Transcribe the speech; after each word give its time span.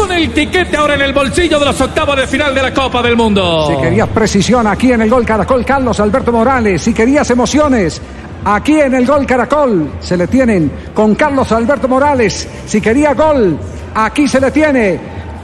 con 0.00 0.12
el 0.12 0.30
tiquete 0.30 0.76
ahora 0.76 0.94
en 0.94 1.02
el 1.02 1.12
bolsillo 1.12 1.58
de 1.58 1.66
los 1.66 1.80
octavos 1.80 2.16
de 2.16 2.26
final 2.26 2.54
de 2.54 2.62
la 2.62 2.72
Copa 2.72 3.02
del 3.02 3.16
Mundo. 3.16 3.66
Si 3.68 3.82
querías 3.82 4.08
precisión 4.08 4.66
aquí 4.66 4.92
en 4.92 5.02
el 5.02 5.10
gol 5.10 5.26
Caracol, 5.26 5.64
Carlos 5.64 6.00
Alberto 6.00 6.32
Morales. 6.32 6.80
Si 6.82 6.94
querías 6.94 7.30
emociones, 7.30 8.00
aquí 8.44 8.80
en 8.80 8.94
el 8.94 9.06
gol 9.06 9.26
Caracol 9.26 9.92
se 10.00 10.16
le 10.16 10.26
tienen 10.26 10.72
con 10.94 11.14
Carlos 11.14 11.52
Alberto 11.52 11.86
Morales. 11.86 12.48
Si 12.66 12.80
quería 12.80 13.12
gol, 13.12 13.58
aquí 13.94 14.26
se 14.26 14.40
le 14.40 14.50
tiene 14.50 14.98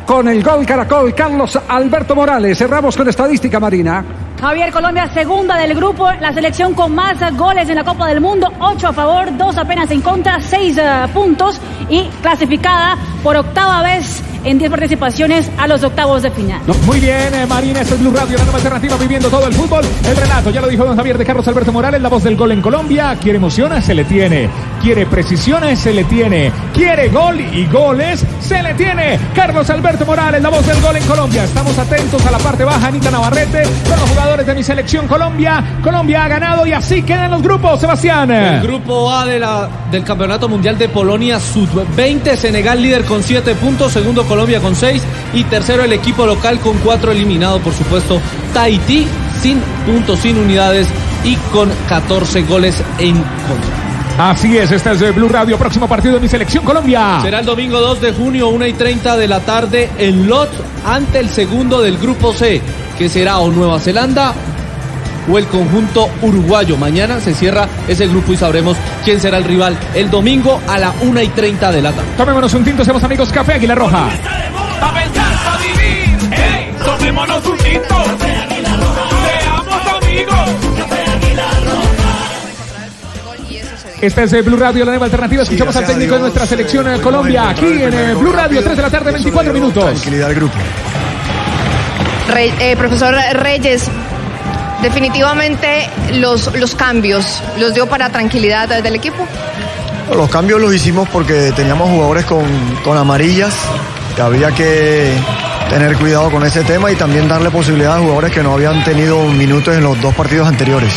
con 0.06 0.26
el 0.28 0.42
gol 0.42 0.64
Caracol, 0.64 1.14
Carlos 1.14 1.58
Alberto 1.68 2.14
Morales. 2.14 2.56
Cerramos 2.56 2.96
con 2.96 3.08
estadística, 3.08 3.60
Marina. 3.60 4.04
Javier 4.40 4.70
Colombia, 4.72 5.10
segunda 5.12 5.56
del 5.56 5.74
grupo, 5.74 6.10
la 6.12 6.32
selección 6.32 6.72
con 6.72 6.94
más 6.94 7.16
goles 7.36 7.68
en 7.68 7.74
la 7.74 7.84
Copa 7.84 8.06
del 8.06 8.20
Mundo, 8.20 8.50
ocho 8.60 8.88
a 8.88 8.92
favor, 8.92 9.36
dos 9.36 9.56
apenas 9.58 9.90
en 9.90 10.00
contra, 10.00 10.40
seis 10.40 10.78
uh, 10.78 11.08
puntos 11.10 11.60
y 11.88 12.04
clasificada 12.22 12.96
por 13.22 13.36
octava 13.36 13.82
vez 13.82 14.22
en 14.46 14.58
10 14.58 14.70
participaciones 14.70 15.50
a 15.58 15.66
los 15.66 15.82
octavos 15.82 16.22
de 16.22 16.30
final. 16.30 16.60
No, 16.66 16.74
muy 16.86 17.00
bien, 17.00 17.34
eh, 17.34 17.46
Marina, 17.48 17.80
este 17.80 17.94
es 17.94 18.00
Blue 18.00 18.12
Radio, 18.12 18.38
la 18.38 18.44
nueva 18.44 18.58
alternativa 18.58 18.96
viviendo 18.96 19.28
todo 19.28 19.44
el 19.48 19.52
fútbol. 19.52 19.84
El 20.08 20.16
relato, 20.16 20.50
ya 20.50 20.60
lo 20.60 20.68
dijo 20.68 20.84
don 20.84 20.96
Javier 20.96 21.18
de 21.18 21.24
Carlos 21.24 21.46
Alberto 21.48 21.72
Morales, 21.72 22.00
la 22.00 22.08
voz 22.08 22.22
del 22.22 22.36
gol 22.36 22.52
en 22.52 22.62
Colombia. 22.62 23.16
Quiere 23.20 23.38
emociones, 23.38 23.84
se 23.84 23.94
le 23.94 24.04
tiene. 24.04 24.48
Quiere 24.80 25.04
precisiones, 25.06 25.80
se 25.80 25.92
le 25.92 26.04
tiene. 26.04 26.52
Quiere 26.72 27.08
gol 27.08 27.40
y 27.40 27.66
goles, 27.66 28.24
se 28.40 28.62
le 28.62 28.74
tiene. 28.74 29.18
Carlos 29.34 29.68
Alberto 29.68 30.06
Morales, 30.06 30.40
la 30.40 30.48
voz 30.48 30.64
del 30.64 30.80
gol 30.80 30.96
en 30.96 31.04
Colombia. 31.04 31.42
Estamos 31.42 31.76
atentos 31.76 32.24
a 32.24 32.30
la 32.30 32.38
parte 32.38 32.62
baja, 32.62 32.86
Anita 32.86 33.10
Navarrete, 33.10 33.64
con 33.88 33.98
los 33.98 34.08
jugadores 34.10 34.46
de 34.46 34.54
mi 34.54 34.62
selección 34.62 35.08
Colombia. 35.08 35.80
Colombia 35.82 36.24
ha 36.24 36.28
ganado 36.28 36.64
y 36.64 36.72
así 36.72 37.02
quedan 37.02 37.32
los 37.32 37.42
grupos, 37.42 37.80
Sebastián. 37.80 38.30
El 38.30 38.62
grupo 38.62 39.10
A 39.10 39.26
de 39.26 39.40
la, 39.40 39.68
del 39.90 40.04
Campeonato 40.04 40.48
Mundial 40.48 40.78
de 40.78 40.88
Polonia 40.88 41.40
Sub-20, 41.40 42.36
Senegal 42.36 42.80
líder 42.80 43.04
con 43.04 43.24
7 43.24 43.56
puntos, 43.56 43.92
segundo 43.92 44.22
Colombia 44.22 44.35
con 44.60 44.76
6 44.76 45.02
y 45.32 45.44
tercero 45.44 45.82
el 45.82 45.92
equipo 45.94 46.26
local 46.26 46.60
con 46.60 46.76
4 46.78 47.12
eliminado, 47.12 47.58
por 47.60 47.72
supuesto, 47.72 48.20
Tahití 48.52 49.06
sin 49.40 49.60
puntos, 49.86 50.20
sin 50.20 50.36
unidades 50.36 50.86
y 51.24 51.36
con 51.52 51.70
14 51.88 52.42
goles 52.42 52.82
en 52.98 53.14
contra. 53.14 54.30
Así 54.30 54.56
es, 54.56 54.70
este 54.70 54.92
es 54.92 55.00
de 55.00 55.10
Blue 55.10 55.28
Radio, 55.28 55.58
próximo 55.58 55.88
partido 55.88 56.14
de 56.14 56.20
mi 56.20 56.28
selección 56.28 56.64
Colombia. 56.64 57.20
Será 57.22 57.40
el 57.40 57.46
domingo 57.46 57.80
2 57.80 58.00
de 58.00 58.12
junio, 58.12 58.48
1 58.48 58.66
y 58.66 58.72
30 58.74 59.16
de 59.16 59.28
la 59.28 59.40
tarde 59.40 59.90
en 59.98 60.28
Lot 60.28 60.50
ante 60.84 61.18
el 61.18 61.30
segundo 61.30 61.80
del 61.80 61.96
grupo 61.96 62.34
C, 62.34 62.60
que 62.98 63.08
será 63.08 63.38
o 63.38 63.50
Nueva 63.50 63.80
Zelanda 63.80 64.34
o 65.30 65.38
el 65.38 65.46
conjunto 65.46 66.08
uruguayo. 66.22 66.76
Mañana 66.76 67.20
se 67.20 67.34
cierra 67.34 67.68
ese 67.88 68.06
grupo 68.06 68.32
y 68.32 68.36
sabremos 68.36 68.76
quién 69.04 69.20
será 69.20 69.38
el 69.38 69.44
rival 69.44 69.76
el 69.94 70.10
domingo 70.10 70.60
a 70.68 70.78
la 70.78 70.92
1 71.02 71.22
y 71.22 71.28
30 71.28 71.72
de 71.72 71.82
la 71.82 71.92
tarde. 71.92 72.08
Tomémonos 72.16 72.52
un 72.54 72.64
tinto, 72.64 72.84
seamos 72.84 73.02
amigos 73.04 73.30
Café 73.30 73.54
Águila 73.54 73.74
Roja. 73.74 74.08
Pa' 74.80 74.92
pensar, 74.94 75.34
pa' 75.44 75.58
vivir, 75.58 76.18
hey, 76.32 76.70
tomémonos 76.84 77.46
un 77.46 77.56
tinto. 77.58 78.04
Seamos 78.18 80.02
amigos. 80.02 80.36
Esta 84.00 84.22
es 84.24 84.44
Blue 84.44 84.56
Radio, 84.58 84.84
la 84.84 84.90
nueva 84.92 85.06
alternativa. 85.06 85.42
Escuchamos 85.42 85.74
al 85.74 85.86
técnico 85.86 86.14
de 86.16 86.20
nuestra 86.20 86.46
selección 86.46 86.86
eh, 86.92 87.00
Colombia 87.00 87.48
aquí 87.48 87.64
en 87.82 87.94
eh, 87.94 88.14
Blue 88.14 88.30
Radio, 88.32 88.62
3 88.62 88.76
de 88.76 88.82
la 88.82 88.90
tarde, 88.90 89.10
24 89.12 89.52
minutos. 89.54 89.84
Tranquilidad 89.84 90.28
al 90.28 90.34
grupo. 90.34 90.54
Rey- 92.28 92.52
eh, 92.60 92.76
profesor 92.76 93.14
Reyes, 93.34 93.88
definitivamente 94.82 95.88
los, 96.14 96.54
los 96.54 96.74
cambios 96.74 97.42
los 97.58 97.74
dio 97.74 97.86
para 97.86 98.10
tranquilidad 98.10 98.68
del 98.82 98.94
equipo. 98.94 99.26
Los 100.14 100.30
cambios 100.30 100.60
los 100.60 100.74
hicimos 100.74 101.08
porque 101.08 101.52
teníamos 101.52 101.90
jugadores 101.90 102.24
con, 102.24 102.44
con 102.84 102.96
amarillas, 102.96 103.54
que 104.14 104.22
había 104.22 104.52
que 104.52 105.12
tener 105.68 105.96
cuidado 105.96 106.30
con 106.30 106.44
ese 106.44 106.62
tema 106.62 106.92
y 106.92 106.94
también 106.94 107.28
darle 107.28 107.50
posibilidad 107.50 107.96
a 107.96 108.00
jugadores 108.00 108.32
que 108.32 108.42
no 108.42 108.54
habían 108.54 108.84
tenido 108.84 109.24
minutos 109.26 109.74
en 109.74 109.82
los 109.82 110.00
dos 110.00 110.14
partidos 110.14 110.46
anteriores. 110.46 110.92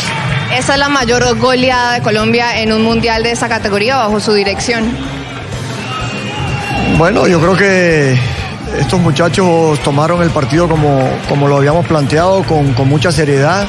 Esa 0.56 0.74
es 0.74 0.78
la 0.78 0.88
mayor 0.88 1.38
goleada 1.38 1.94
de 1.94 2.02
Colombia 2.02 2.60
en 2.60 2.72
un 2.72 2.82
mundial 2.82 3.22
de 3.22 3.32
esa 3.32 3.48
categoría 3.48 3.96
bajo 3.96 4.20
su 4.20 4.32
dirección. 4.32 4.96
Bueno, 6.98 7.26
yo 7.26 7.40
creo 7.40 7.56
que 7.56 8.18
estos 8.80 8.98
muchachos 8.98 9.78
tomaron 9.80 10.22
el 10.22 10.30
partido 10.30 10.66
como, 10.66 11.08
como 11.28 11.46
lo 11.46 11.58
habíamos 11.58 11.86
planteado, 11.86 12.42
con, 12.44 12.72
con 12.72 12.88
mucha 12.88 13.12
seriedad, 13.12 13.68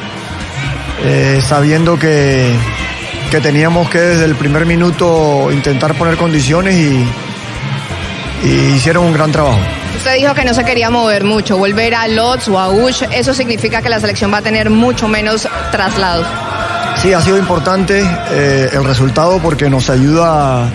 eh, 1.04 1.42
sabiendo 1.46 2.00
que, 2.00 2.56
que 3.30 3.42
teníamos 3.42 3.90
que 3.90 4.00
desde 4.00 4.26
el 4.26 4.36
primer 4.36 4.66
minuto 4.66 5.52
intentar 5.52 5.96
poner 5.96 6.16
condiciones 6.16 6.76
y, 6.76 7.06
y 8.48 8.50
hicieron 8.76 9.06
un 9.06 9.14
gran 9.14 9.32
trabajo. 9.32 9.60
Usted 9.98 10.16
dijo 10.16 10.34
que 10.34 10.46
no 10.46 10.54
se 10.54 10.64
quería 10.64 10.90
mover 10.90 11.26
mucho, 11.26 11.58
volver 11.58 11.94
a 11.94 12.08
Lotz 12.08 12.48
o 12.48 12.58
a 12.58 12.70
Ush, 12.70 13.04
eso 13.12 13.34
significa 13.34 13.82
que 13.82 13.90
la 13.90 14.00
selección 14.00 14.34
va 14.34 14.38
a 14.38 14.42
tener 14.42 14.70
mucho 14.70 15.08
menos 15.08 15.48
traslados. 15.72 16.26
Sí, 16.96 17.14
ha 17.14 17.22
sido 17.22 17.38
importante 17.38 18.04
eh, 18.32 18.70
el 18.72 18.84
resultado 18.86 19.40
porque 19.40 19.70
nos 19.70 19.90
ayuda 19.90 20.70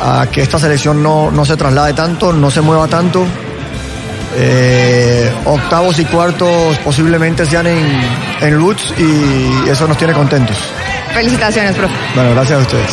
a, 0.00 0.22
a 0.22 0.26
que 0.30 0.42
esta 0.42 0.58
selección 0.58 1.02
no, 1.02 1.30
no 1.30 1.44
se 1.44 1.56
traslade 1.56 1.92
tanto, 1.94 2.32
no 2.32 2.50
se 2.50 2.60
mueva 2.60 2.88
tanto. 2.88 3.26
Eh, 4.36 5.32
octavos 5.44 5.98
y 5.98 6.04
cuartos 6.04 6.78
posiblemente 6.78 7.44
sean 7.46 7.66
en, 7.66 8.00
en 8.40 8.54
Lutz 8.54 8.94
y 8.96 9.68
eso 9.68 9.88
nos 9.88 9.98
tiene 9.98 10.12
contentos. 10.12 10.56
Felicitaciones, 11.12 11.74
profe. 11.74 11.94
Bueno, 12.14 12.30
gracias 12.32 12.58
a 12.58 12.62
ustedes. 12.62 12.90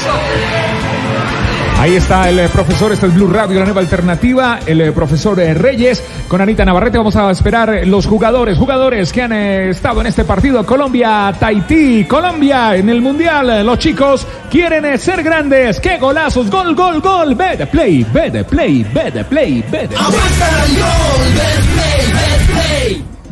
Ahí 1.79 1.95
está 1.95 2.27
el 2.27 2.39
eh, 2.39 2.49
profesor, 2.49 2.91
este 2.91 3.05
es 3.05 3.13
Blue 3.13 3.27
Radio, 3.27 3.59
la 3.59 3.65
nueva 3.65 3.81
alternativa, 3.81 4.59
el 4.65 4.81
eh, 4.81 4.91
profesor 4.91 5.39
eh, 5.39 5.53
Reyes 5.53 6.03
con 6.27 6.41
Anita 6.41 6.65
Navarrete. 6.65 6.97
Vamos 6.97 7.15
a 7.15 7.29
esperar 7.29 7.85
los 7.85 8.07
jugadores, 8.07 8.57
jugadores 8.57 9.13
que 9.13 9.21
han 9.21 9.31
estado 9.31 10.01
en 10.01 10.07
este 10.07 10.23
partido. 10.23 10.65
Colombia, 10.65 11.31
Tahití, 11.39 12.05
Colombia 12.05 12.75
en 12.75 12.89
el 12.89 12.99
Mundial. 12.99 13.63
Los 13.63 13.77
chicos 13.77 14.25
quieren 14.49 14.97
ser 14.97 15.21
grandes. 15.21 15.79
¡Qué 15.79 15.99
golazos! 15.99 16.49
¡Gol, 16.49 16.73
gol, 16.73 16.99
gol! 16.99 17.35
¡Ve 17.35 17.55
de 17.55 17.67
play, 17.67 18.03
ve 18.11 18.31
de 18.31 18.43
play, 18.43 18.83
ve 18.91 19.11
de 19.11 19.23
play, 19.23 19.63
ve 19.71 19.81
de 19.81 19.95
play! 19.95 20.07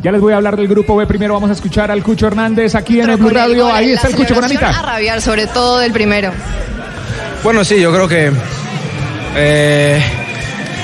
Ya 0.02 0.12
les 0.12 0.20
voy 0.20 0.32
a 0.34 0.36
hablar 0.36 0.56
del 0.56 0.68
grupo 0.68 0.94
B. 0.94 1.04
Primero 1.06 1.34
vamos 1.34 1.50
a 1.50 1.54
escuchar 1.54 1.90
al 1.90 2.00
Cucho 2.04 2.28
Hernández 2.28 2.76
aquí 2.76 3.00
en 3.00 3.10
el 3.10 3.16
Blue 3.16 3.30
el 3.30 3.34
Radio. 3.34 3.64
gol, 3.64 3.74
Ahí 3.74 3.90
está 3.90 4.06
el 4.06 4.14
Cucho 4.14 4.36
con 4.36 4.44
Anita. 4.44 4.68
A 4.68 4.82
rabiar, 4.82 5.20
sobre 5.20 5.48
todo 5.48 5.78
del 5.80 5.90
primero. 5.90 6.30
Bueno, 7.46 7.64
sí, 7.64 7.80
yo 7.80 7.92
creo 7.92 8.08
que 8.08 8.32
eh, 9.36 10.02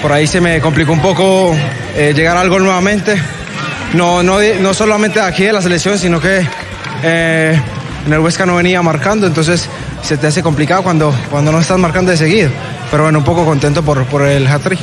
por 0.01 0.13
ahí 0.13 0.29
se 0.29 0.41
me 0.41 0.61
complicó 0.61 0.93
un 0.93 1.01
poco 1.01 1.53
eh, 1.97 2.13
llegar 2.15 2.37
al 2.37 2.49
gol 2.49 2.63
nuevamente. 2.63 3.21
No, 3.95 4.23
no, 4.23 4.39
no 4.61 4.73
solamente 4.73 5.19
aquí 5.21 5.43
de 5.43 5.53
la 5.53 5.61
selección, 5.61 5.99
sino 5.99 6.21
que 6.21 6.47
eh, 7.03 7.61
en 8.07 8.13
el 8.13 8.21
Huesca 8.21 8.47
no 8.47 8.55
venía 8.55 8.81
marcando, 8.81 9.27
entonces 9.27 9.69
se 10.05 10.17
te 10.17 10.29
hace 10.29 10.41
complicado 10.41 10.85
cuando, 10.85 11.13
cuando 11.33 11.51
no 11.51 11.59
estás 11.59 11.79
marcando 11.79 12.13
de 12.13 12.17
seguido. 12.17 12.49
Pero 12.93 13.03
bueno, 13.03 13.19
un 13.19 13.25
poco 13.25 13.45
contento 13.45 13.83
por, 13.83 14.05
por 14.05 14.23
el 14.23 14.47
hat-trick. 14.47 14.79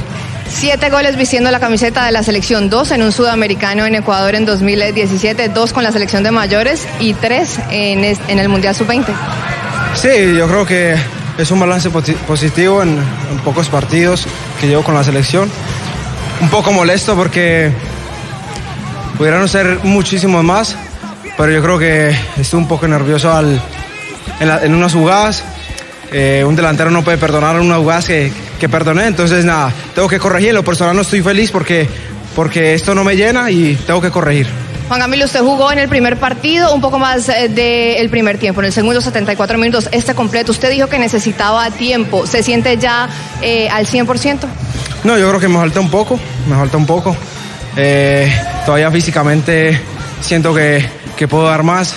Siete 0.50 0.90
goles 0.90 1.16
vistiendo 1.16 1.50
la 1.50 1.62
camiseta 1.62 2.06
de 2.06 2.12
la 2.12 2.24
selección, 2.24 2.70
dos 2.70 2.92
en 2.92 3.04
un 3.04 3.14
sudamericano 3.14 3.86
en 3.86 3.96
Ecuador 3.96 4.36
en 4.36 4.44
2017, 4.44 5.48
dos 5.48 5.72
con 5.72 5.86
la 5.86 5.94
selección 5.94 6.24
de 6.24 6.32
mayores 6.32 6.86
y 7.00 7.14
tres 7.14 7.58
en, 7.72 8.04
en 8.04 8.38
el 8.38 8.50
Mundial 8.50 8.76
Sub-20. 8.76 9.06
Sí, 9.96 10.36
yo 10.36 10.46
creo 10.46 10.66
que 10.66 11.19
es 11.40 11.52
un 11.52 11.60
balance 11.60 11.90
positivo 11.90 12.84
en, 12.84 13.00
pocos 13.46 13.70
partidos 13.70 14.28
que 14.60 14.68
llevo 14.68 14.84
con 14.84 14.94
la 14.94 15.04
selección. 15.04 15.50
Un 16.42 16.50
poco 16.50 16.74
molesto 16.74 17.16
porque 17.16 17.72
pudieron 19.18 19.48
ser 19.48 19.80
muchísimos 19.84 20.44
más, 20.44 20.76
pero 21.38 21.52
yo 21.52 21.62
creo 21.62 21.80
que 21.80 22.16
estuve 22.38 22.62
un 22.62 22.68
poco 22.68 22.88
nervioso 22.88 23.32
al, 23.32 23.62
en, 24.42 24.76
unas 24.76 24.94
jugadas. 24.94 25.44
Eh, 26.12 26.44
un 26.46 26.56
delantero 26.56 26.92
no 26.92 27.04
puede 27.04 27.18
perdonar 27.18 27.60
unas 27.60 27.78
jugadas 27.78 28.06
que, 28.06 28.32
que 28.60 28.68
perdoné, 28.68 29.06
entonces 29.06 29.46
nada, 29.46 29.72
tengo 29.96 30.10
que 30.10 30.20
corregir. 30.20 30.50
En 30.50 30.56
lo 30.56 30.64
personal 30.64 30.94
no 30.94 31.04
estoy 31.04 31.22
feliz 31.22 31.52
porque, 31.52 31.88
porque 32.36 32.74
esto 32.74 32.94
no 32.94 33.06
me 33.06 33.16
llena 33.16 33.50
y 33.50 33.76
tengo 33.88 34.02
que 34.02 34.12
corregir. 34.12 34.48
Juan 34.90 35.02
Camilo, 35.02 35.26
usted 35.26 35.42
jugó 35.42 35.72
en 35.72 35.78
el 35.78 35.88
primer 35.88 36.18
partido 36.18 36.74
un 36.74 36.82
poco 36.82 36.98
más 36.98 37.30
eh, 37.30 37.48
del 37.48 38.10
primer 38.10 38.40
tiempo, 38.40 38.62
en 38.62 38.66
el 38.66 38.74
segundo 38.74 39.02
74 39.02 39.60
minutos, 39.60 39.88
este 39.92 40.16
completo. 40.16 40.52
Usted 40.52 40.72
dijo 40.72 40.88
que 40.88 40.98
necesitaba 40.98 41.70
tiempo. 41.70 42.26
¿Se 42.26 42.42
siente 42.42 42.76
ya 42.78 43.08
eh, 43.40 43.70
al 43.70 43.86
100%? 43.86 44.40
No, 45.04 45.16
yo 45.20 45.30
creo 45.30 45.40
que 45.40 45.48
me 45.48 45.58
falta 45.58 45.80
un 45.80 45.92
poco, 45.92 46.20
me 46.50 46.56
falta 46.56 46.78
un 46.78 46.88
poco. 46.88 47.16
Eh, 47.78 48.34
todavía 48.66 48.90
físicamente 48.90 49.80
siento 50.22 50.56
que, 50.56 50.84
que 51.16 51.28
puedo 51.28 51.46
dar 51.46 51.62
más. 51.62 51.96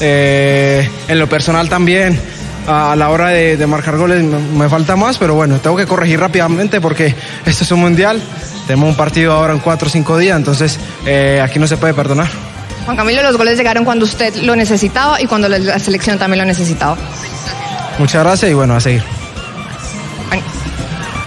En 0.00 1.18
lo 1.20 1.28
personal 1.28 1.68
también, 1.68 2.20
a 2.66 2.96
la 2.96 3.08
hora 3.10 3.28
de, 3.28 3.56
de 3.56 3.66
marcar 3.68 3.96
goles 3.96 4.24
me, 4.24 4.38
me 4.40 4.68
falta 4.68 4.96
más, 4.96 5.16
pero 5.16 5.36
bueno, 5.36 5.60
tengo 5.60 5.76
que 5.76 5.86
corregir 5.86 6.18
rápidamente 6.18 6.80
porque 6.80 7.14
esto 7.44 7.62
es 7.62 7.70
un 7.70 7.82
mundial. 7.82 8.20
Tenemos 8.66 8.88
un 8.88 8.96
partido 8.96 9.32
ahora 9.32 9.52
en 9.52 9.60
cuatro 9.60 9.88
o 9.88 9.90
cinco 9.90 10.18
días, 10.18 10.36
entonces 10.36 10.78
eh, 11.06 11.40
aquí 11.42 11.58
no 11.58 11.66
se 11.66 11.76
puede 11.76 11.94
perdonar. 11.94 12.28
Juan 12.84 12.96
Camilo, 12.96 13.22
los 13.22 13.36
goles 13.36 13.56
llegaron 13.56 13.84
cuando 13.84 14.04
usted 14.04 14.34
lo 14.42 14.54
necesitaba 14.54 15.20
y 15.20 15.26
cuando 15.26 15.48
la, 15.48 15.58
la 15.58 15.78
selección 15.78 16.18
también 16.18 16.40
lo 16.40 16.44
necesitaba. 16.44 16.96
Muchas 17.98 18.22
gracias 18.24 18.50
y 18.50 18.54
bueno, 18.54 18.74
a 18.74 18.80
seguir. 18.80 19.02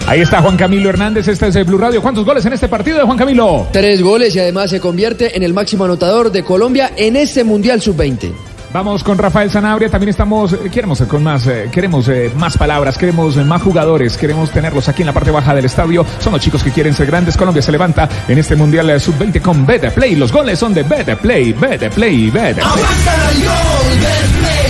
Ahí 0.06 0.22
está 0.22 0.42
Juan 0.42 0.56
Camilo 0.56 0.88
Hernández, 0.88 1.28
este 1.28 1.46
es 1.46 1.54
el 1.54 1.64
Blue 1.64 1.78
Radio. 1.78 2.02
¿Cuántos 2.02 2.24
goles 2.24 2.44
en 2.44 2.52
este 2.52 2.66
partido 2.66 2.98
de 2.98 3.04
Juan 3.04 3.16
Camilo? 3.16 3.68
Tres 3.70 4.02
goles 4.02 4.34
y 4.34 4.40
además 4.40 4.70
se 4.70 4.80
convierte 4.80 5.36
en 5.36 5.44
el 5.44 5.54
máximo 5.54 5.84
anotador 5.84 6.32
de 6.32 6.42
Colombia 6.42 6.92
en 6.96 7.14
este 7.14 7.44
Mundial 7.44 7.80
Sub-20. 7.80 8.32
Vamos 8.72 9.02
con 9.02 9.18
Rafael 9.18 9.50
Sanabria, 9.50 9.88
también 9.88 10.10
estamos, 10.10 10.52
eh, 10.52 10.70
queremos 10.72 11.02
con 11.02 11.24
más, 11.24 11.44
eh, 11.48 11.68
queremos 11.72 12.08
eh, 12.08 12.30
más 12.36 12.56
palabras, 12.56 12.96
queremos 12.96 13.36
eh, 13.36 13.42
más 13.42 13.60
jugadores, 13.62 14.16
queremos 14.16 14.52
tenerlos 14.52 14.88
aquí 14.88 15.02
en 15.02 15.06
la 15.06 15.12
parte 15.12 15.32
baja 15.32 15.52
del 15.54 15.64
estadio. 15.64 16.06
Son 16.20 16.32
los 16.32 16.40
chicos 16.40 16.62
que 16.62 16.70
quieren 16.70 16.94
ser 16.94 17.08
grandes. 17.08 17.36
Colombia 17.36 17.62
se 17.62 17.72
levanta 17.72 18.08
en 18.28 18.38
este 18.38 18.54
Mundial 18.54 18.88
eh, 18.90 19.00
Sub-20 19.00 19.42
con 19.42 19.66
Better 19.66 19.92
Play. 19.92 20.14
Los 20.14 20.30
goles 20.30 20.56
son 20.56 20.72
de 20.72 20.84
Better 20.84 21.18
Play, 21.18 21.52
Better 21.52 21.90
Play, 21.90 22.30
Better 22.30 22.62
Play. 22.62 24.69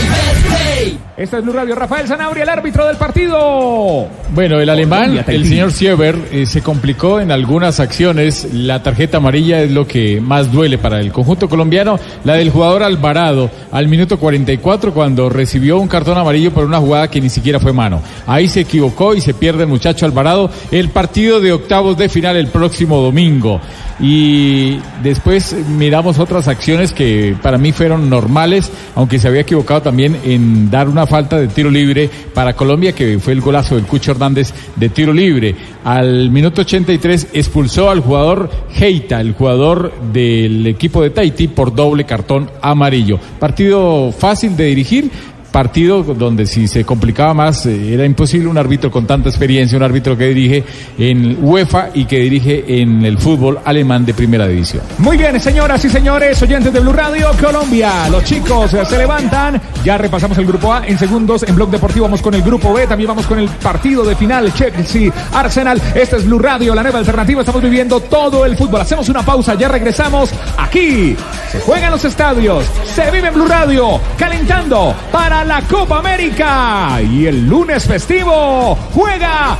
Esta 1.20 1.36
es 1.36 1.44
Blue 1.44 1.52
Radio. 1.52 1.74
Rafael 1.74 2.08
Sanabria, 2.08 2.44
el 2.44 2.48
árbitro 2.48 2.86
del 2.86 2.96
partido. 2.96 4.08
Bueno, 4.32 4.58
el 4.58 4.70
alemán, 4.70 5.22
el 5.26 5.44
señor 5.46 5.70
Sieber, 5.70 6.16
eh, 6.32 6.46
se 6.46 6.62
complicó 6.62 7.20
en 7.20 7.30
algunas 7.30 7.78
acciones. 7.78 8.48
La 8.54 8.82
tarjeta 8.82 9.18
amarilla 9.18 9.60
es 9.60 9.70
lo 9.70 9.86
que 9.86 10.18
más 10.18 10.50
duele 10.50 10.78
para 10.78 10.98
el 10.98 11.12
conjunto 11.12 11.46
colombiano. 11.46 12.00
La 12.24 12.36
del 12.36 12.48
jugador 12.48 12.82
Alvarado 12.82 13.50
al 13.70 13.86
minuto 13.86 14.18
44 14.18 14.94
cuando 14.94 15.28
recibió 15.28 15.78
un 15.78 15.88
cartón 15.88 16.16
amarillo 16.16 16.54
por 16.54 16.64
una 16.64 16.78
jugada 16.78 17.10
que 17.10 17.20
ni 17.20 17.28
siquiera 17.28 17.60
fue 17.60 17.74
mano. 17.74 18.00
Ahí 18.26 18.48
se 18.48 18.60
equivocó 18.60 19.14
y 19.14 19.20
se 19.20 19.34
pierde 19.34 19.64
el 19.64 19.68
muchacho 19.68 20.06
Alvarado. 20.06 20.50
El 20.70 20.88
partido 20.88 21.38
de 21.38 21.52
octavos 21.52 21.98
de 21.98 22.08
final 22.08 22.36
el 22.36 22.46
próximo 22.46 22.96
domingo. 23.02 23.60
Y 24.02 24.78
después 25.02 25.54
miramos 25.68 26.18
otras 26.18 26.48
acciones 26.48 26.92
que 26.92 27.36
para 27.42 27.58
mí 27.58 27.72
fueron 27.72 28.08
normales, 28.08 28.70
aunque 28.94 29.18
se 29.18 29.28
había 29.28 29.42
equivocado 29.42 29.82
también 29.82 30.18
en 30.24 30.70
dar 30.70 30.88
una 30.88 31.06
falta 31.10 31.40
de 31.40 31.48
tiro 31.48 31.68
libre 31.68 32.08
para 32.32 32.54
Colombia, 32.54 32.94
que 32.94 33.18
fue 33.18 33.32
el 33.32 33.40
golazo 33.40 33.74
del 33.74 33.84
Cucho 33.84 34.12
Hernández 34.12 34.54
de 34.76 34.88
tiro 34.90 35.12
libre. 35.12 35.56
Al 35.82 36.30
minuto 36.30 36.60
83 36.60 37.30
expulsó 37.32 37.90
al 37.90 37.98
jugador 37.98 38.48
Heita, 38.78 39.20
el 39.20 39.34
jugador 39.34 39.92
del 40.12 40.64
equipo 40.68 41.02
de 41.02 41.10
Tahití, 41.10 41.48
por 41.48 41.74
doble 41.74 42.04
cartón 42.04 42.48
amarillo. 42.62 43.18
Partido 43.40 44.12
fácil 44.12 44.56
de 44.56 44.66
dirigir. 44.66 45.10
Partido 45.50 46.02
donde 46.02 46.46
si 46.46 46.68
se 46.68 46.84
complicaba 46.84 47.34
más 47.34 47.66
eh, 47.66 47.94
era 47.94 48.04
imposible 48.04 48.48
un 48.48 48.56
árbitro 48.56 48.90
con 48.90 49.06
tanta 49.06 49.28
experiencia, 49.28 49.76
un 49.76 49.82
árbitro 49.82 50.16
que 50.16 50.28
dirige 50.28 50.64
en 50.96 51.38
UEFA 51.40 51.90
y 51.92 52.04
que 52.04 52.18
dirige 52.20 52.80
en 52.80 53.04
el 53.04 53.18
fútbol 53.18 53.58
alemán 53.64 54.06
de 54.06 54.14
primera 54.14 54.46
división. 54.46 54.82
Muy 54.98 55.16
bien, 55.16 55.40
señoras 55.40 55.84
y 55.84 55.90
señores, 55.90 56.40
oyentes 56.42 56.72
de 56.72 56.80
Blue 56.80 56.92
Radio, 56.92 57.30
Colombia. 57.40 58.08
Los 58.10 58.24
chicos 58.24 58.72
eh, 58.74 58.84
se 58.84 58.98
levantan. 58.98 59.60
Ya 59.84 59.98
repasamos 59.98 60.38
el 60.38 60.46
grupo 60.46 60.72
A 60.72 60.86
en 60.86 60.98
segundos. 60.98 61.42
En 61.42 61.56
Blog 61.56 61.70
Deportivo 61.70 62.04
vamos 62.04 62.22
con 62.22 62.34
el 62.34 62.42
grupo 62.42 62.72
B. 62.72 62.86
También 62.86 63.08
vamos 63.08 63.26
con 63.26 63.38
el 63.38 63.48
partido 63.48 64.04
de 64.04 64.14
final 64.14 64.52
Chelsea 64.54 65.12
Arsenal. 65.32 65.80
Este 65.94 66.16
es 66.16 66.26
Blue 66.26 66.38
Radio, 66.38 66.74
la 66.74 66.82
nueva 66.82 66.98
alternativa. 66.98 67.40
Estamos 67.40 67.62
viviendo 67.62 68.00
todo 68.00 68.46
el 68.46 68.56
fútbol. 68.56 68.80
Hacemos 68.82 69.08
una 69.08 69.24
pausa, 69.24 69.54
ya 69.54 69.68
regresamos. 69.68 70.30
Aquí 70.56 71.16
se 71.50 71.60
juegan 71.60 71.90
los 71.90 72.04
estadios. 72.04 72.64
Se 72.84 73.10
vive 73.10 73.28
en 73.28 73.34
Blue 73.34 73.48
Radio, 73.48 74.00
calentando 74.16 74.94
para 75.10 75.39
la 75.44 75.62
Copa 75.62 75.98
América. 75.98 77.00
Y 77.02 77.26
el 77.26 77.46
lunes 77.48 77.84
festivo 77.86 78.76
juega 78.92 79.56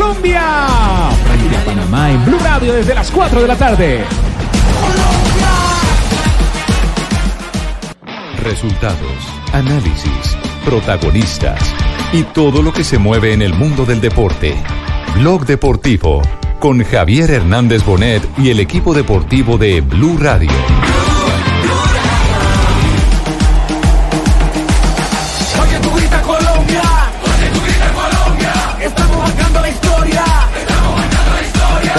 Colombia. 0.00 0.42
Frente 1.26 1.56
a 1.56 1.64
Panamá 1.64 2.10
en 2.10 2.24
Blue 2.24 2.38
Radio 2.42 2.72
desde 2.74 2.94
las 2.94 3.10
4 3.10 3.42
de 3.42 3.48
la 3.48 3.56
tarde. 3.56 4.04
Resultados, 8.42 8.98
análisis, 9.52 10.36
protagonistas 10.64 11.60
y 12.12 12.22
todo 12.24 12.62
lo 12.62 12.72
que 12.72 12.84
se 12.84 12.98
mueve 12.98 13.32
en 13.32 13.42
el 13.42 13.54
mundo 13.54 13.84
del 13.86 14.00
deporte. 14.00 14.54
Blog 15.16 15.46
Deportivo 15.46 16.22
con 16.58 16.82
Javier 16.82 17.30
Hernández 17.30 17.84
Bonet 17.84 18.22
y 18.38 18.50
el 18.50 18.58
equipo 18.60 18.94
deportivo 18.94 19.58
de 19.58 19.80
Blue 19.82 20.16
Radio. 20.18 20.50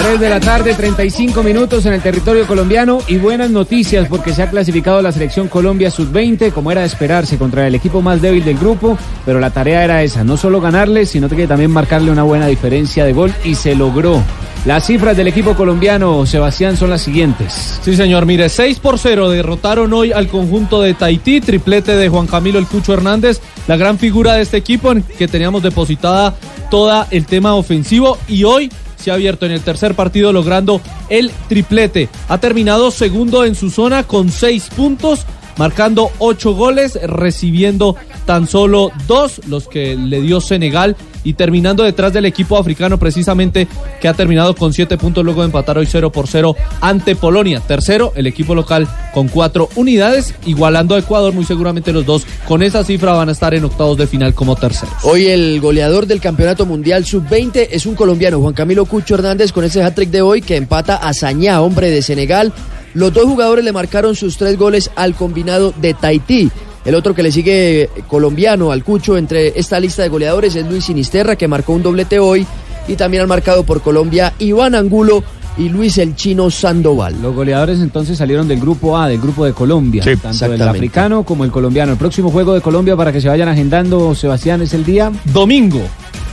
3 0.06 0.20
de 0.20 0.30
la 0.30 0.38
tarde, 0.38 0.72
35 0.72 1.42
minutos 1.42 1.84
en 1.84 1.92
el 1.92 2.00
territorio 2.00 2.46
colombiano 2.46 3.00
y 3.08 3.16
buenas 3.16 3.50
noticias 3.50 4.06
porque 4.08 4.32
se 4.32 4.40
ha 4.40 4.48
clasificado 4.48 5.02
la 5.02 5.10
selección 5.10 5.48
Colombia 5.48 5.90
sub-20 5.90 6.52
como 6.52 6.70
era 6.70 6.82
de 6.82 6.86
esperarse 6.86 7.36
contra 7.36 7.66
el 7.66 7.74
equipo 7.74 8.02
más 8.02 8.22
débil 8.22 8.44
del 8.44 8.56
grupo, 8.56 8.96
pero 9.24 9.40
la 9.40 9.50
tarea 9.50 9.82
era 9.82 10.04
esa, 10.04 10.22
no 10.22 10.36
solo 10.36 10.60
ganarle, 10.60 11.06
sino 11.06 11.28
que 11.28 11.48
también 11.48 11.72
marcarle 11.72 12.12
una 12.12 12.22
buena 12.22 12.46
diferencia 12.46 13.04
de 13.04 13.14
gol 13.14 13.34
y 13.42 13.56
se 13.56 13.74
logró. 13.74 14.22
Las 14.64 14.86
cifras 14.86 15.16
del 15.16 15.26
equipo 15.26 15.56
colombiano, 15.56 16.24
Sebastián, 16.24 16.76
son 16.76 16.90
las 16.90 17.02
siguientes. 17.02 17.80
Sí, 17.82 17.96
señor. 17.96 18.26
Mire, 18.26 18.48
6 18.48 18.78
por 18.78 19.00
0 19.00 19.30
derrotaron 19.30 19.92
hoy 19.92 20.12
al 20.12 20.28
conjunto 20.28 20.82
de 20.82 20.94
Tahití, 20.94 21.40
triplete 21.40 21.96
de 21.96 22.08
Juan 22.08 22.28
Camilo 22.28 22.60
El 22.60 22.66
Cucho 22.66 22.94
Hernández, 22.94 23.40
la 23.66 23.76
gran 23.76 23.98
figura 23.98 24.34
de 24.34 24.42
este 24.42 24.56
equipo 24.56 24.92
en 24.92 25.02
que 25.02 25.26
teníamos 25.26 25.64
depositada 25.64 26.36
toda 26.70 27.08
el 27.10 27.26
tema 27.26 27.54
ofensivo 27.54 28.18
y 28.28 28.44
hoy 28.44 28.70
se 29.06 29.12
ha 29.12 29.14
abierto 29.14 29.46
en 29.46 29.52
el 29.52 29.60
tercer 29.60 29.94
partido 29.94 30.32
logrando 30.32 30.80
el 31.08 31.30
triplete. 31.48 32.08
Ha 32.28 32.38
terminado 32.38 32.90
segundo 32.90 33.44
en 33.44 33.54
su 33.54 33.70
zona 33.70 34.02
con 34.02 34.32
6 34.32 34.70
puntos. 34.74 35.24
Marcando 35.58 36.10
ocho 36.18 36.54
goles, 36.54 36.98
recibiendo 37.00 37.94
tan 38.26 38.48
solo 38.48 38.90
dos, 39.06 39.40
los 39.46 39.68
que 39.68 39.94
le 39.94 40.20
dio 40.22 40.40
Senegal, 40.40 40.96
y 41.26 41.34
terminando 41.34 41.82
detrás 41.82 42.12
del 42.12 42.24
equipo 42.24 42.56
africano, 42.56 42.98
precisamente 42.98 43.66
que 44.00 44.06
ha 44.06 44.14
terminado 44.14 44.54
con 44.54 44.72
siete 44.72 44.96
puntos 44.96 45.24
luego 45.24 45.40
de 45.40 45.46
empatar 45.46 45.76
hoy 45.76 45.86
0 45.90 46.12
por 46.12 46.28
0 46.28 46.54
ante 46.80 47.16
Polonia. 47.16 47.58
Tercero, 47.58 48.12
el 48.14 48.28
equipo 48.28 48.54
local 48.54 48.86
con 49.12 49.26
cuatro 49.26 49.68
unidades, 49.74 50.36
igualando 50.46 50.94
a 50.94 51.00
Ecuador, 51.00 51.32
muy 51.32 51.44
seguramente 51.44 51.92
los 51.92 52.06
dos 52.06 52.24
con 52.46 52.62
esa 52.62 52.84
cifra 52.84 53.12
van 53.12 53.28
a 53.28 53.32
estar 53.32 53.54
en 53.54 53.64
octavos 53.64 53.98
de 53.98 54.06
final 54.06 54.34
como 54.34 54.54
terceros. 54.54 54.94
Hoy 55.02 55.26
el 55.26 55.60
goleador 55.60 56.06
del 56.06 56.20
Campeonato 56.20 56.64
Mundial 56.64 57.04
Sub-20 57.04 57.70
es 57.72 57.86
un 57.86 57.96
colombiano, 57.96 58.38
Juan 58.40 58.54
Camilo 58.54 58.84
Cucho 58.84 59.16
Hernández, 59.16 59.50
con 59.50 59.64
ese 59.64 59.82
hat-trick 59.82 60.10
de 60.10 60.22
hoy 60.22 60.42
que 60.42 60.54
empata 60.54 60.94
a 60.94 61.12
Sañá, 61.12 61.60
hombre 61.60 61.90
de 61.90 62.02
Senegal. 62.02 62.52
Los 62.94 63.12
dos 63.12 63.24
jugadores 63.24 63.64
le 63.64 63.72
marcaron 63.72 64.14
sus 64.14 64.38
tres 64.38 64.56
goles 64.56 64.92
al 64.94 65.14
combinado 65.16 65.74
de 65.76 65.92
Tahití. 65.92 66.52
El 66.86 66.94
otro 66.94 67.16
que 67.16 67.22
le 67.24 67.32
sigue 67.32 67.90
colombiano 68.06 68.70
al 68.70 68.84
Cucho 68.84 69.18
entre 69.18 69.58
esta 69.58 69.80
lista 69.80 70.02
de 70.02 70.08
goleadores 70.08 70.54
es 70.54 70.64
Luis 70.64 70.84
Sinisterra, 70.84 71.34
que 71.34 71.48
marcó 71.48 71.72
un 71.72 71.82
doblete 71.82 72.20
hoy. 72.20 72.46
Y 72.86 72.94
también 72.94 73.24
han 73.24 73.28
marcado 73.28 73.64
por 73.64 73.82
Colombia 73.82 74.32
Iván 74.38 74.76
Angulo 74.76 75.24
y 75.58 75.68
Luis 75.68 75.98
el 75.98 76.14
Chino 76.14 76.48
Sandoval. 76.48 77.20
Los 77.20 77.34
goleadores 77.34 77.80
entonces 77.80 78.16
salieron 78.16 78.46
del 78.46 78.60
grupo 78.60 78.96
A, 78.96 79.08
del 79.08 79.20
grupo 79.20 79.44
de 79.44 79.52
Colombia, 79.52 80.04
Sí, 80.04 80.14
tanto 80.16 80.44
el 80.52 80.62
africano 80.62 81.24
como 81.24 81.44
el 81.44 81.50
colombiano. 81.50 81.90
El 81.90 81.98
próximo 81.98 82.30
juego 82.30 82.54
de 82.54 82.60
Colombia 82.60 82.94
para 82.94 83.12
que 83.12 83.20
se 83.20 83.28
vayan 83.28 83.48
agendando, 83.48 84.14
Sebastián, 84.14 84.62
es 84.62 84.72
el 84.72 84.84
día 84.84 85.10
Domingo, 85.32 85.82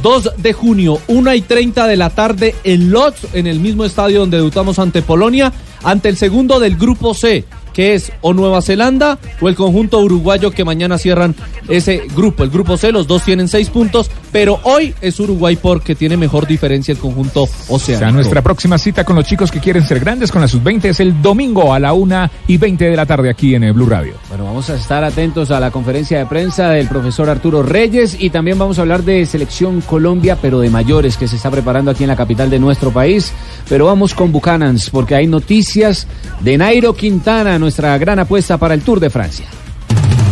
2 0.03 0.33
de 0.37 0.53
junio, 0.53 0.99
1 1.07 1.33
y 1.33 1.41
30 1.41 1.87
de 1.87 1.97
la 1.97 2.11
tarde 2.11 2.53
en 2.63 2.91
Lodz, 2.91 3.33
en 3.33 3.47
el 3.47 3.59
mismo 3.59 3.85
estadio 3.85 4.19
donde 4.19 4.37
debutamos 4.37 4.77
ante 4.77 5.01
Polonia, 5.01 5.51
ante 5.81 6.09
el 6.09 6.17
segundo 6.17 6.59
del 6.59 6.75
grupo 6.75 7.15
C, 7.15 7.43
que 7.73 7.95
es 7.95 8.11
o 8.21 8.33
Nueva 8.33 8.61
Zelanda 8.61 9.17
o 9.41 9.49
el 9.49 9.55
conjunto 9.55 9.99
uruguayo 9.99 10.51
que 10.51 10.63
mañana 10.63 10.97
cierran 10.97 11.35
ese 11.67 12.03
grupo. 12.15 12.43
El 12.43 12.49
grupo 12.49 12.77
C, 12.77 12.91
los 12.91 13.07
dos 13.07 13.23
tienen 13.23 13.47
seis 13.47 13.69
puntos, 13.69 14.09
pero 14.31 14.59
hoy 14.63 14.93
es 15.01 15.19
Uruguay 15.19 15.57
porque 15.61 15.95
tiene 15.95 16.17
mejor 16.17 16.47
diferencia 16.47 16.91
el 16.91 16.97
conjunto 16.97 17.43
O 17.43 17.47
sea, 17.47 17.95
oceánico. 17.95 18.11
nuestra 18.13 18.41
próxima 18.41 18.77
cita 18.77 19.03
con 19.03 19.15
los 19.15 19.25
chicos 19.25 19.51
que 19.51 19.59
quieren 19.59 19.85
ser 19.85 19.99
grandes 19.99 20.31
con 20.31 20.41
la 20.41 20.47
sub-20 20.47 20.85
es 20.85 20.99
el 20.99 21.21
domingo 21.21 21.73
a 21.73 21.79
la 21.79 21.93
1 21.93 22.29
y 22.47 22.57
20 22.57 22.85
de 22.85 22.95
la 22.95 23.05
tarde 23.05 23.29
aquí 23.29 23.55
en 23.55 23.63
el 23.63 23.73
Blue 23.73 23.85
Radio. 23.87 24.13
Bueno, 24.29 24.45
vamos 24.45 24.69
a 24.69 24.75
estar 24.75 25.03
atentos 25.03 25.51
a 25.51 25.59
la 25.59 25.71
conferencia 25.71 26.19
de 26.19 26.25
prensa 26.25 26.69
del 26.69 26.87
profesor 26.87 27.29
Arturo 27.29 27.63
Reyes 27.63 28.17
y 28.19 28.29
también 28.29 28.57
vamos 28.59 28.77
a 28.77 28.81
hablar 28.81 29.03
de 29.03 29.25
Selección 29.25 29.81
Colombia, 29.81 30.37
pero 30.41 30.59
de 30.59 30.69
mayores, 30.69 31.17
que 31.17 31.27
se 31.27 31.35
está 31.35 31.49
preparando 31.49 31.91
aquí 31.91 32.03
en 32.03 32.09
la 32.09 32.15
capital 32.15 32.49
de 32.49 32.59
nuestro 32.59 32.91
país. 32.91 33.31
Pero 33.69 33.85
vamos 33.85 34.13
con 34.13 34.31
Buchanans, 34.31 34.89
porque 34.89 35.15
hay 35.15 35.27
noticias 35.27 36.07
de 36.41 36.57
Nairo 36.57 36.93
Quintana, 36.93 37.57
nuestra 37.63 37.97
gran 37.97 38.19
apuesta 38.19 38.57
para 38.57 38.73
el 38.73 38.81
Tour 38.81 38.99
de 38.99 39.09
Francia. 39.09 39.45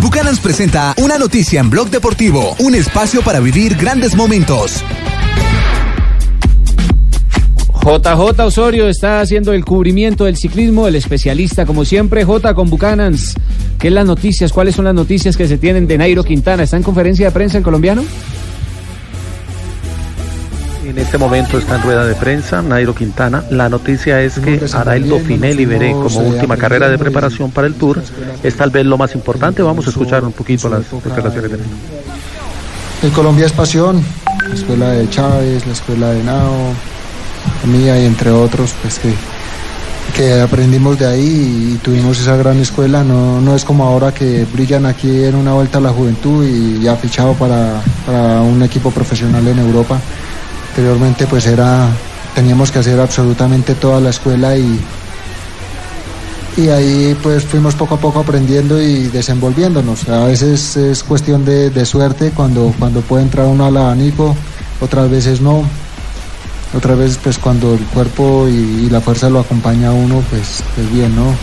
Bucanans 0.02 0.40
presenta 0.40 0.94
una 0.98 1.18
noticia 1.18 1.62
en 1.62 1.70
Blog 1.70 1.90
Deportivo, 1.90 2.56
un 2.60 2.76
espacio 2.76 3.22
para 3.22 3.40
vivir 3.40 3.76
grandes 3.78 4.16
momentos. 4.16 4.84
JJ 7.84 8.40
Osorio 8.42 8.90
está 8.90 9.22
haciendo 9.22 9.54
el 9.54 9.64
cubrimiento 9.64 10.26
del 10.26 10.36
ciclismo, 10.36 10.88
el 10.88 10.96
especialista 10.96 11.66
como 11.66 11.86
siempre, 11.86 12.26
J 12.26 12.54
con 12.54 12.70
Buchanans. 12.70 13.36
¿Qué 13.80 13.88
es 13.88 13.94
las 13.94 14.06
noticias? 14.06 14.52
¿Cuáles 14.52 14.76
son 14.76 14.86
las 14.86 14.94
noticias 14.94 15.38
que 15.38 15.48
se 15.48 15.58
tienen 15.58 15.88
de 15.88 15.98
Nairo 15.98 16.24
Quintana? 16.24 16.64
¿Está 16.64 16.78
en 16.78 16.84
conferencia 16.84 17.28
de 17.28 17.32
prensa 17.32 17.58
en 17.58 17.64
colombiano? 17.64 18.04
En 20.92 20.98
este 20.98 21.18
momento 21.18 21.58
está 21.58 21.78
en 21.78 21.84
rueda 21.84 22.06
de 22.06 22.16
prensa 22.16 22.62
Nairo 22.62 22.94
Quintana. 22.94 23.46
La 23.50 23.70
noticia 23.70 24.22
es 24.22 24.38
que 24.40 24.60
hará 24.74 24.98
el 24.98 25.08
Dauphiné 25.08 25.54
Liberé 25.54 25.94
como 25.94 26.20
última 26.20 26.58
carrera 26.58 26.90
de 26.90 26.98
preparación 26.98 27.50
para 27.50 27.68
el 27.68 27.76
Tour. 27.76 28.04
Es 28.44 28.58
tal 28.58 28.72
vez 28.72 28.86
lo 28.86 28.98
más 28.98 29.16
importante. 29.16 29.62
Vamos 29.62 29.88
a 29.88 29.92
escuchar 29.92 30.26
un 30.26 30.34
poquito 30.34 30.68
las 30.68 30.92
declaraciones 30.92 31.50
de 31.50 31.58
Nairo. 31.60 31.74
El 33.04 33.12
Colombia 33.12 33.46
es 33.46 33.54
pasión, 33.54 34.04
la 34.46 34.54
escuela 34.54 34.90
de 34.90 35.10
Chávez, 35.10 35.66
la 35.66 35.72
escuela 35.72 36.10
de 36.10 36.24
Nao, 36.26 36.74
mía 37.72 37.98
y 37.98 38.06
entre 38.06 38.32
otros, 38.32 38.76
pues 38.82 39.00
que, 39.00 39.14
que 40.14 40.42
aprendimos 40.42 41.00
de 41.00 41.08
ahí 41.08 41.72
y 41.74 41.78
tuvimos 41.78 42.20
esa 42.20 42.36
gran 42.36 42.60
escuela. 42.60 43.02
No, 43.02 43.40
no 43.40 43.56
es 43.56 43.64
como 43.64 43.86
ahora 43.86 44.14
que 44.14 44.46
brillan 44.52 44.86
aquí 44.86 45.24
en 45.24 45.36
una 45.36 45.54
vuelta 45.54 45.78
a 45.78 45.82
la 45.82 45.92
juventud 45.92 46.46
y 46.46 46.82
ya 46.82 46.98
fichado 46.98 47.34
para, 47.36 47.82
para 48.06 48.42
un 48.42 48.62
equipo 48.62 48.92
profesional 48.92 49.48
en 49.48 49.58
Europa. 49.58 49.98
Anteriormente 50.72 51.28
pues 51.28 51.48
era, 51.48 51.90
teníamos 52.34 52.72
que 52.72 52.80
hacer 52.80 52.98
absolutamente 52.98 53.76
toda 53.76 54.00
la 54.00 54.10
escuela 54.10 54.56
y, 54.56 54.80
y 56.56 56.70
ahí 56.70 57.14
pues 57.22 57.44
fuimos 57.44 57.76
poco 57.76 57.96
a 57.96 58.00
poco 58.00 58.22
aprendiendo 58.22 58.82
y 58.82 59.10
desenvolviéndonos. 59.10 60.08
A 60.08 60.28
veces 60.28 60.78
es 60.78 61.04
cuestión 61.04 61.44
de, 61.44 61.72
de 61.72 61.86
suerte 61.86 62.32
cuando, 62.32 62.74
cuando 62.80 63.02
puede 63.02 63.24
entrar 63.24 63.48
uno 63.48 63.66
al 63.66 63.76
abanico, 63.76 64.34
otras 64.80 65.12
veces 65.12 65.42
no. 65.42 65.66
Otras 66.74 66.98
veces 66.98 67.20
pues 67.22 67.38
cuando 67.38 67.74
el 67.74 67.84
cuerpo 67.88 68.48
y, 68.48 68.90
la 68.90 69.02
fuerza 69.02 69.30
lo 69.30 69.42
acompaña 69.42 69.90
a 69.90 69.92
uno 69.92 70.24
pues, 70.30 70.64
pues 70.74 70.90
bien, 70.94 71.14
¿no? 71.14 71.36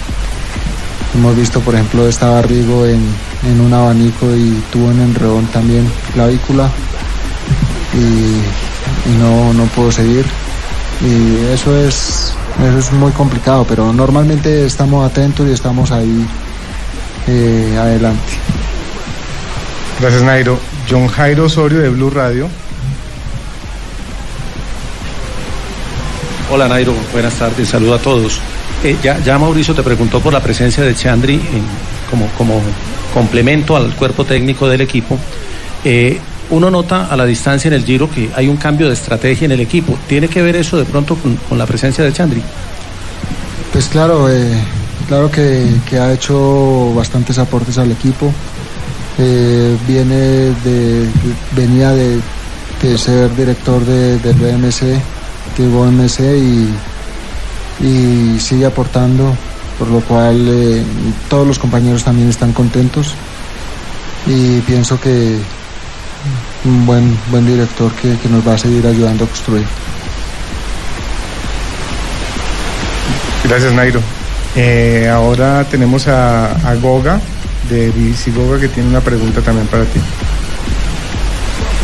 Hemos 1.14 1.37
visto 1.37 1.61
por 1.61 1.75
ejemplo 1.75 2.08
estaba 2.08 2.40
Rigo 2.40 2.87
en, 2.87 3.02
en 3.47 3.61
un 3.61 3.75
abanico 3.75 4.35
y 4.35 4.62
tuvo 4.73 4.87
un 4.87 5.00
enredón 5.00 5.44
también 5.49 5.87
clavícula 6.14 6.70
y 7.92 8.67
no, 9.18 9.52
no 9.54 9.64
pudo 9.66 9.90
seguir. 9.92 10.24
Y 11.00 11.52
eso 11.52 11.76
es, 11.76 12.32
eso 12.60 12.78
es 12.78 12.92
muy 12.92 13.12
complicado, 13.12 13.64
pero 13.68 13.92
normalmente 13.92 14.66
estamos 14.66 15.08
atentos 15.08 15.46
y 15.48 15.52
estamos 15.52 15.90
ahí 15.92 16.26
eh, 17.28 17.76
adelante. 17.80 18.32
Gracias, 20.00 20.22
Nairo. 20.22 20.58
John 20.90 21.06
Jairo 21.08 21.44
Osorio 21.44 21.80
de 21.80 21.88
Blue 21.90 22.10
Radio. 22.10 22.48
Hola 26.50 26.66
Nairo, 26.66 26.94
buenas 27.12 27.34
tardes, 27.34 27.68
saludo 27.68 27.94
a 27.94 27.98
todos. 27.98 28.40
Eh, 28.82 28.96
ya, 29.02 29.18
ya 29.22 29.38
Mauricio 29.38 29.74
te 29.74 29.82
preguntó 29.82 30.20
por 30.20 30.32
la 30.32 30.40
presencia 30.40 30.82
de 30.82 30.94
Chandri 30.94 31.34
en- 31.34 32.08
como, 32.10 32.26
como 32.38 32.60
complemento 33.12 33.76
al 33.76 33.94
cuerpo 33.94 34.24
técnico 34.24 34.66
del 34.68 34.80
equipo. 34.80 35.18
Eh, 35.84 36.18
uno 36.50 36.70
nota 36.70 37.06
a 37.06 37.16
la 37.16 37.24
distancia 37.26 37.68
en 37.68 37.74
el 37.74 37.84
giro 37.84 38.10
que 38.10 38.30
hay 38.34 38.48
un 38.48 38.56
cambio 38.56 38.88
de 38.88 38.94
estrategia 38.94 39.44
en 39.46 39.52
el 39.52 39.60
equipo. 39.60 39.98
¿Tiene 40.06 40.28
que 40.28 40.42
ver 40.42 40.56
eso 40.56 40.76
de 40.76 40.84
pronto 40.84 41.16
con, 41.16 41.58
la 41.58 41.66
presencia 41.66 42.02
de 42.04 42.12
Chandri? 42.12 42.42
Pues 43.72 43.86
claro, 43.88 44.30
eh, 44.30 44.52
claro 45.06 45.30
que, 45.30 45.66
ha 45.98 46.12
hecho 46.12 46.92
bastantes 46.94 47.38
aportes 47.38 47.76
al 47.78 47.90
equipo. 47.92 48.32
Eh, 49.18 49.76
viene 49.86 50.16
de, 50.16 51.06
venía 51.54 51.90
de, 51.90 52.18
de 52.82 52.98
ser 52.98 53.34
director 53.36 53.84
de- 53.84 54.18
del 54.18 54.36
BMC, 54.36 55.00
BMC 55.58 56.20
y, 56.20 57.84
y 57.84 58.38
sigue 58.38 58.64
aportando, 58.64 59.34
por 59.78 59.88
lo 59.88 60.00
cual 60.00 60.46
eh, 60.48 60.82
todos 61.28 61.46
los 61.46 61.58
compañeros 61.58 62.04
también 62.04 62.28
están 62.28 62.52
contentos 62.52 63.14
y 64.26 64.60
pienso 64.60 65.00
que 65.00 65.36
un 66.64 66.86
buen, 66.86 67.18
buen 67.30 67.46
director 67.46 67.92
que, 67.92 68.16
que 68.18 68.28
nos 68.28 68.46
va 68.46 68.54
a 68.54 68.58
seguir 68.58 68.86
ayudando 68.86 69.24
a 69.24 69.26
construir. 69.28 69.66
Gracias, 73.44 73.72
Nairo. 73.72 74.00
Eh, 74.56 75.08
ahora 75.12 75.64
tenemos 75.70 76.08
a, 76.08 76.52
a 76.52 76.74
Goga 76.74 77.20
de 77.68 77.90
Bici 77.90 78.30
Goga 78.30 78.58
que 78.58 78.68
tiene 78.68 78.88
una 78.88 79.00
pregunta 79.00 79.40
también 79.40 79.66
para 79.68 79.84
ti. 79.84 80.00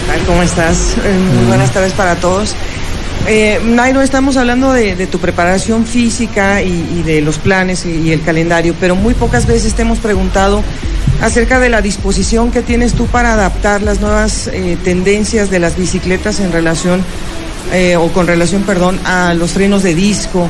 tal? 0.06 0.26
¿Cómo 0.26 0.42
estás? 0.42 0.96
Eh, 1.04 1.18
muy 1.36 1.46
buenas 1.46 1.72
tardes 1.72 1.92
para 1.92 2.16
todos. 2.16 2.54
Eh, 3.26 3.60
Nairo, 3.64 4.02
estamos 4.02 4.36
hablando 4.36 4.72
de, 4.72 4.96
de 4.96 5.06
tu 5.06 5.18
preparación 5.18 5.86
física 5.86 6.62
y, 6.62 6.98
y 6.98 7.02
de 7.02 7.20
los 7.22 7.38
planes 7.38 7.86
y, 7.86 7.90
y 7.90 8.12
el 8.12 8.22
calendario, 8.22 8.74
pero 8.78 8.96
muy 8.96 9.14
pocas 9.14 9.46
veces 9.46 9.74
te 9.74 9.82
hemos 9.82 9.98
preguntado 9.98 10.62
acerca 11.20 11.58
de 11.60 11.68
la 11.68 11.80
disposición 11.82 12.50
que 12.50 12.62
tienes 12.62 12.94
tú 12.94 13.06
para 13.06 13.32
adaptar 13.34 13.82
las 13.82 14.00
nuevas 14.00 14.48
eh, 14.52 14.76
tendencias 14.84 15.50
de 15.50 15.58
las 15.58 15.76
bicicletas 15.76 16.40
en 16.40 16.52
relación, 16.52 17.02
eh, 17.72 17.96
o 17.96 18.08
con 18.12 18.26
relación, 18.26 18.62
perdón, 18.62 18.98
a 19.04 19.34
los 19.34 19.52
frenos 19.52 19.82
de 19.82 19.94
disco. 19.94 20.48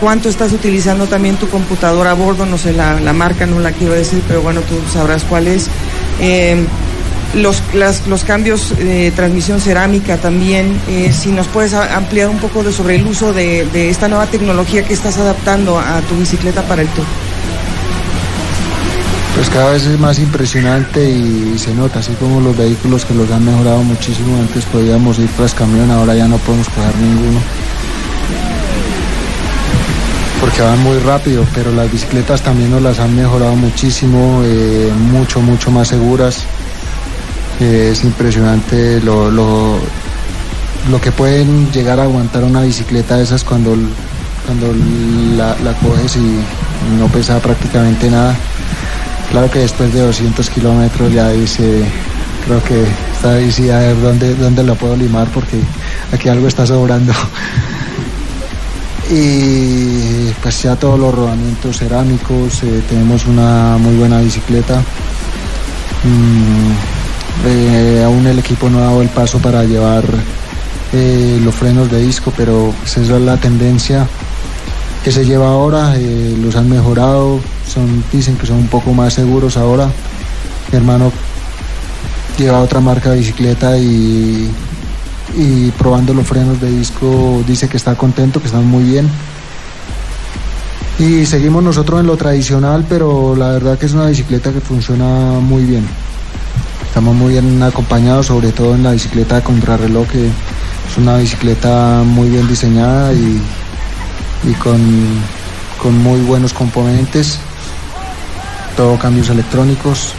¿Cuánto 0.00 0.28
estás 0.28 0.52
utilizando 0.52 1.06
también 1.06 1.36
tu 1.36 1.48
computadora 1.48 2.10
a 2.10 2.14
bordo? 2.14 2.44
No 2.46 2.58
sé, 2.58 2.72
la, 2.72 3.00
la 3.00 3.12
marca 3.12 3.46
no 3.46 3.60
la 3.60 3.72
quiero 3.72 3.94
decir, 3.94 4.22
pero 4.28 4.42
bueno, 4.42 4.60
tú 4.62 4.74
sabrás 4.92 5.24
cuál 5.24 5.46
es. 5.48 5.68
Eh, 6.20 6.64
los, 7.34 7.62
las- 7.74 8.06
los 8.06 8.24
cambios 8.24 8.76
de 8.78 9.10
transmisión 9.10 9.60
cerámica 9.60 10.16
también, 10.18 10.78
eh, 10.88 11.12
si 11.12 11.30
nos 11.30 11.46
puedes 11.48 11.74
ampliar 11.74 12.28
un 12.28 12.38
poco 12.38 12.62
de, 12.62 12.72
sobre 12.72 12.96
el 12.96 13.06
uso 13.06 13.32
de, 13.32 13.66
de 13.72 13.90
esta 13.90 14.08
nueva 14.08 14.26
tecnología 14.26 14.82
que 14.84 14.94
estás 14.94 15.16
adaptando 15.18 15.78
a 15.78 16.00
tu 16.02 16.14
bicicleta 16.16 16.62
para 16.62 16.82
el 16.82 16.88
tour. 16.88 17.04
Pues 19.36 19.50
cada 19.50 19.72
vez 19.72 19.84
es 19.84 20.00
más 20.00 20.18
impresionante 20.18 21.10
y 21.10 21.58
se 21.58 21.74
nota, 21.74 21.98
así 21.98 22.12
como 22.14 22.40
los 22.40 22.56
vehículos 22.56 23.04
que 23.04 23.12
los 23.12 23.30
han 23.30 23.44
mejorado 23.44 23.82
muchísimo. 23.82 24.34
Antes 24.40 24.64
podíamos 24.64 25.18
ir 25.18 25.28
tras 25.36 25.52
camión, 25.52 25.90
ahora 25.90 26.14
ya 26.14 26.26
no 26.26 26.38
podemos 26.38 26.66
coger 26.70 26.96
ninguno. 26.96 27.38
Porque 30.40 30.62
van 30.62 30.82
muy 30.82 30.98
rápido, 31.00 31.44
pero 31.54 31.70
las 31.70 31.92
bicicletas 31.92 32.40
también 32.40 32.70
nos 32.70 32.80
las 32.80 32.98
han 32.98 33.14
mejorado 33.14 33.54
muchísimo, 33.56 34.40
eh, 34.42 34.90
mucho, 35.12 35.42
mucho 35.42 35.70
más 35.70 35.88
seguras. 35.88 36.44
Eh, 37.60 37.90
es 37.92 38.04
impresionante 38.04 39.02
lo, 39.02 39.30
lo, 39.30 39.80
que 41.02 41.12
pueden 41.12 41.70
llegar 41.72 42.00
a 42.00 42.04
aguantar 42.04 42.42
una 42.42 42.62
bicicleta 42.62 43.18
de 43.18 43.24
esas 43.24 43.44
cuando, 43.44 43.76
cuando 44.46 44.74
la, 45.36 45.56
la 45.62 45.74
coges 45.74 46.16
y 46.16 46.38
no 46.98 47.08
pesa 47.08 47.38
prácticamente 47.38 48.10
nada. 48.10 48.34
Claro 49.30 49.50
que 49.50 49.60
después 49.60 49.92
de 49.92 50.00
200 50.00 50.48
kilómetros 50.50 51.12
ya 51.12 51.30
dice, 51.30 51.84
creo 52.46 52.62
que 52.62 52.84
esta 53.12 53.36
bici 53.36 53.70
a 53.70 53.78
ver 53.78 54.00
dónde, 54.00 54.34
dónde 54.34 54.62
la 54.62 54.74
puedo 54.74 54.96
limar 54.96 55.28
porque 55.28 55.58
aquí 56.12 56.28
algo 56.28 56.46
está 56.48 56.66
sobrando. 56.66 57.12
Y 59.08 60.32
pues 60.42 60.62
ya 60.62 60.74
todos 60.74 60.98
los 60.98 61.14
rodamientos 61.14 61.78
cerámicos, 61.78 62.62
eh, 62.64 62.82
tenemos 62.88 63.24
una 63.26 63.78
muy 63.78 63.94
buena 63.94 64.20
bicicleta. 64.20 64.80
Mm, 66.02 66.72
eh, 67.46 68.02
aún 68.04 68.26
el 68.26 68.38
equipo 68.40 68.68
no 68.68 68.78
ha 68.78 68.86
dado 68.86 69.02
el 69.02 69.08
paso 69.08 69.38
para 69.38 69.62
llevar 69.62 70.04
eh, 70.92 71.40
los 71.44 71.54
frenos 71.54 71.88
de 71.90 72.00
disco, 72.00 72.32
pero 72.36 72.74
esa 72.84 73.00
es 73.00 73.08
la 73.08 73.36
tendencia 73.36 74.08
que 75.04 75.12
se 75.12 75.24
lleva 75.24 75.50
ahora, 75.50 75.94
los 76.42 76.56
han 76.56 76.68
mejorado, 76.68 77.38
dicen 78.12 78.36
que 78.36 78.46
son 78.46 78.56
un 78.56 78.68
poco 78.68 78.92
más 78.92 79.14
seguros 79.14 79.56
ahora. 79.56 79.90
Mi 80.70 80.76
hermano 80.76 81.12
lleva 82.38 82.60
otra 82.60 82.80
marca 82.80 83.10
de 83.10 83.18
bicicleta 83.18 83.78
y, 83.78 84.50
probando 85.78 86.14
los 86.14 86.26
frenos 86.26 86.60
de 86.60 86.70
disco 86.70 87.42
dice 87.46 87.68
que 87.68 87.76
está 87.76 87.94
contento, 87.94 88.40
que 88.40 88.46
están 88.46 88.66
muy 88.66 88.84
bien. 88.84 89.08
Y 90.98 91.26
seguimos 91.26 91.62
nosotros 91.62 92.00
en 92.00 92.06
lo 92.06 92.16
tradicional, 92.16 92.86
pero 92.88 93.36
la 93.36 93.50
verdad 93.50 93.78
que 93.78 93.86
es 93.86 93.92
una 93.92 94.06
bicicleta 94.06 94.52
que 94.52 94.60
funciona 94.60 95.38
muy 95.40 95.64
bien. 95.64 95.86
Estamos 96.88 97.14
muy 97.14 97.32
bien 97.32 97.62
acompañados, 97.62 98.26
sobre 98.26 98.52
todo 98.52 98.74
en 98.74 98.82
la 98.82 98.92
bicicleta 98.92 99.36
de 99.36 99.42
contrarreloj, 99.42 100.08
que 100.08 100.26
es 100.26 100.96
una 100.96 101.18
bicicleta 101.18 102.02
muy 102.04 102.30
bien 102.30 102.48
diseñada 102.48 103.12
y, 103.12 103.40
con 104.62 106.02
muy 106.02 106.20
buenos 106.20 106.52
componentes, 106.52 107.38
todo 108.76 108.98
cambios 108.98 109.28
electrónicos 109.30 110.12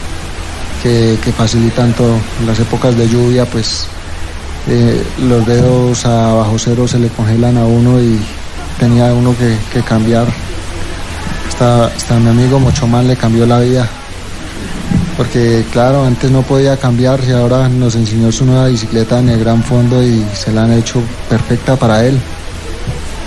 que, 0.82 1.18
facilitan 1.36 1.92
todo. 1.92 2.14
En 2.40 2.46
las 2.46 2.58
épocas 2.58 2.96
de 2.96 3.08
lluvia, 3.08 3.44
pues 3.46 3.86
eh, 4.68 5.02
los 5.22 5.46
dedos 5.46 6.04
a 6.04 6.34
bajo 6.34 6.58
cero 6.58 6.86
se 6.86 6.98
le 6.98 7.08
congelan 7.08 7.56
a 7.56 7.64
uno 7.64 8.00
y 8.00 8.18
tenía 8.78 9.12
uno 9.12 9.34
que, 9.36 9.56
que 9.72 9.82
cambiar. 9.82 10.26
Hasta, 11.48 11.86
hasta 11.86 12.18
mi 12.18 12.30
amigo 12.30 12.58
Mochomán 12.58 13.06
le 13.08 13.16
cambió 13.16 13.46
la 13.46 13.60
vida. 13.60 13.88
Porque 15.16 15.64
claro, 15.72 16.04
antes 16.04 16.30
no 16.30 16.42
podía 16.42 16.76
cambiar 16.76 17.20
y 17.26 17.32
ahora 17.32 17.68
nos 17.68 17.96
enseñó 17.96 18.30
su 18.30 18.44
nueva 18.44 18.68
bicicleta 18.68 19.18
en 19.18 19.30
el 19.30 19.40
gran 19.40 19.62
fondo 19.62 20.02
y 20.02 20.24
se 20.34 20.52
la 20.52 20.64
han 20.64 20.72
hecho 20.72 21.02
perfecta 21.28 21.74
para 21.74 22.06
él 22.06 22.20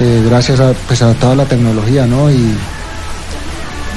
eh, 0.01 0.23
gracias 0.25 0.59
a, 0.59 0.73
pues, 0.87 0.99
a 1.03 1.13
toda 1.13 1.35
la 1.35 1.45
tecnología, 1.45 2.07
¿no? 2.07 2.31
Y, 2.31 2.55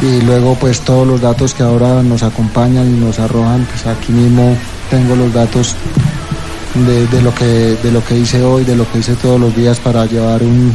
y 0.04 0.20
luego 0.20 0.54
pues 0.54 0.80
todos 0.80 1.06
los 1.06 1.20
datos 1.20 1.54
que 1.54 1.62
ahora 1.62 2.02
nos 2.02 2.22
acompañan 2.22 2.86
y 2.86 3.00
nos 3.00 3.18
arrojan, 3.18 3.64
pues 3.64 3.86
aquí 3.86 4.12
mismo 4.12 4.54
tengo 4.90 5.16
los 5.16 5.32
datos 5.32 5.74
de, 6.74 7.22
lo, 7.22 7.34
que, 7.34 7.76
de 7.82 7.90
lo 7.90 8.04
que 8.04 8.18
hice 8.18 8.42
hoy, 8.42 8.64
de 8.64 8.76
lo 8.76 8.90
que 8.90 8.98
hice 8.98 9.14
todos 9.14 9.40
los 9.40 9.54
días 9.56 9.78
para 9.80 10.04
llevar 10.04 10.42
un, 10.42 10.74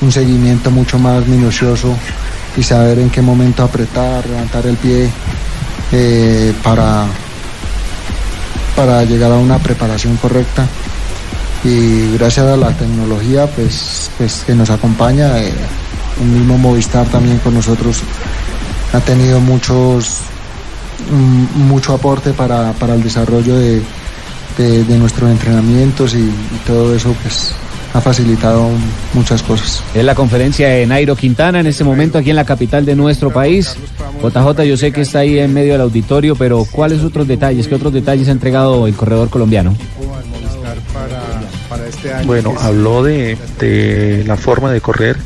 un 0.00 0.12
seguimiento 0.12 0.70
mucho 0.70 0.98
más 0.98 1.24
minucioso 1.26 1.94
y 2.56 2.62
saber 2.62 2.98
en 2.98 3.10
qué 3.10 3.22
momento 3.22 3.62
apretar, 3.62 4.26
levantar 4.26 4.66
el 4.66 4.76
pie 4.76 5.08
eh, 5.92 6.52
para, 6.62 7.06
para 8.74 9.04
llegar 9.04 9.30
a 9.30 9.36
una 9.36 9.58
preparación 9.58 10.16
correcta. 10.16 10.66
y 11.62 12.12
gracias 12.16 12.46
a 12.46 12.56
la 12.56 12.72
tecnología 12.72 13.46
pues, 13.46 14.10
pues 14.18 14.42
que 14.44 14.54
nos 14.54 14.70
acompaña, 14.70 15.38
eh, 15.38 15.52
el 16.20 16.26
mismo 16.26 16.58
Movistar 16.58 17.06
también 17.06 17.38
con 17.38 17.54
nosotros 17.54 18.02
ha 18.94 19.00
tenido 19.00 19.40
muchos 19.40 20.18
mm, 21.10 21.58
mucho 21.62 21.94
aporte 21.94 22.32
para, 22.32 22.72
para 22.74 22.94
el 22.94 23.02
desarrollo 23.02 23.56
de, 23.56 23.82
de- 24.58 24.84
de 24.84 24.98
nuestros 24.98 25.30
entrenamientos 25.30 26.14
y, 26.14 26.18
y 26.20 26.60
todo 26.66 26.94
eso 26.94 27.14
pues 27.22 27.52
ha 27.92 28.00
facilitado 28.00 28.68
muchas 29.12 29.40
cosas. 29.42 29.80
Es 29.94 30.04
la 30.04 30.14
conferencia 30.16 30.68
de 30.68 30.84
Nairo 30.86 31.14
Quintana 31.14 31.60
en 31.60 31.66
este 31.68 31.84
momento 31.84 32.18
aquí 32.18 32.30
en 32.30 32.36
la 32.36 32.44
capital 32.44 32.84
de 32.84 32.96
nuestro 32.96 33.32
país. 33.32 33.76
JJ, 34.22 34.62
yo 34.64 34.76
sé 34.76 34.90
que 34.90 35.02
está 35.02 35.20
ahí 35.20 35.38
en 35.38 35.54
medio 35.54 35.72
del 35.72 35.80
auditorio, 35.82 36.34
pero 36.34 36.64
¿cuáles 36.70 37.02
otros 37.04 37.28
detalles? 37.28 37.68
¿Qué 37.68 37.74
otros 37.76 37.92
detalles 37.92 38.26
ha 38.28 38.32
entregado 38.32 38.86
el 38.88 38.94
corredor 38.94 39.28
colombiano? 39.30 39.76
este. 41.88 42.24
Bueno, 42.26 42.54
habló 42.60 43.02
de, 43.02 43.36
de 43.60 44.24
la 44.26 44.36
forma 44.36 44.72
de 44.72 44.80
correr. 44.80 45.16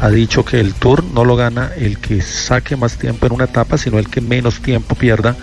Ha 0.00 0.08
dicho 0.08 0.44
que 0.44 0.58
el 0.60 0.74
Tour 0.74 1.04
no 1.04 1.24
lo 1.24 1.36
gana 1.36 1.72
el 1.76 1.98
que 1.98 2.22
saque 2.22 2.74
más 2.76 2.96
tiempo 2.96 3.26
en 3.26 3.32
una 3.32 3.44
etapa, 3.44 3.76
sino 3.76 3.98
el 3.98 4.08
que 4.08 4.20
menos 4.22 4.60
tiempo 4.60 4.94
pierda 4.94 5.36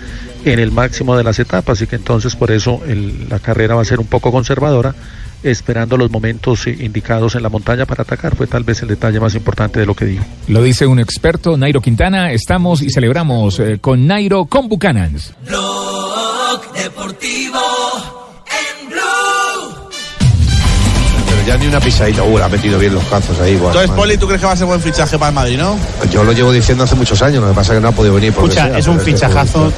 en 0.46 0.60
el 0.60 0.72
máximo 0.72 1.16
de 1.16 1.24
las 1.24 1.38
etapas. 1.40 1.80
Y 1.82 1.88
que 1.88 1.96
entonces 1.98 2.36
por 2.36 2.50
eso 2.52 2.82
el- 2.88 3.30
la 3.30 3.38
carrera 3.40 3.76
va 3.76 3.82
a 3.84 3.86
ser 3.86 4.00
un 4.00 4.08
poco 4.08 4.32
conservadora, 4.32 4.96
esperando 5.44 5.96
los 5.96 6.10
momentos 6.10 6.66
eh, 6.66 6.76
indicados 6.80 7.36
en 7.36 7.44
la 7.44 7.50
montaña 7.50 7.86
para 7.86 8.02
atacar. 8.02 8.36
Fue 8.36 8.48
tal 8.48 8.64
vez 8.64 8.82
el 8.82 8.88
detalle 8.88 9.20
más 9.20 9.36
importante 9.36 9.80
de 9.80 9.86
lo 9.86 9.94
que 9.94 10.06
dijo. 10.06 10.26
Lo 10.48 10.64
dice 10.64 10.88
un 10.88 11.00
experto, 11.00 11.56
Nairo 11.56 11.80
Quintana. 11.80 12.32
Estamos 12.32 12.82
y 12.82 12.90
celebramos 12.90 13.60
eh, 13.60 13.78
con 13.80 14.08
Nairo 14.08 14.46
con 14.46 14.68
Buchanans. 14.68 15.34
Blog 15.48 16.74
Deportivo 16.74 17.60
ya 21.48 21.58
ni 21.58 21.66
una 21.66 21.80
pisadita, 21.80 22.24
uh, 22.24 22.38
ha 22.40 22.50
metido 22.50 22.78
bien 22.78 22.94
los 22.94 23.04
cazos 23.06 23.40
ahí. 23.40 23.56
buah, 23.56 23.68
Entonces, 23.68 23.90
madre. 23.90 24.02
Poli, 24.02 24.18
¿tú 24.18 24.28
crees 24.28 24.42
que 24.42 24.48
va 24.48 24.52
a 24.52 24.58
ser 24.58 24.68
buen 24.68 24.82
fichaje 24.82 25.18
para 25.18 25.30
el 25.30 25.36
Madrid, 25.36 25.58
no? 25.58 25.80
Yo 26.12 26.26
lo 26.26 26.34
llevo 26.34 26.52
diciendo 26.52 26.84
hace 26.84 26.96
muchos 26.96 27.22
años, 27.22 27.42
lo 27.42 27.50
que 27.50 27.56
pasa 27.56 27.72
es 27.72 27.78
que 27.78 27.82
no 27.82 27.88
ha 27.88 27.92
podido 27.94 28.16
venir. 28.16 28.32
Escucha, 28.32 28.68
sea, 28.68 28.78
es 28.78 28.86
un 28.88 29.00
fichajazo 29.00 29.72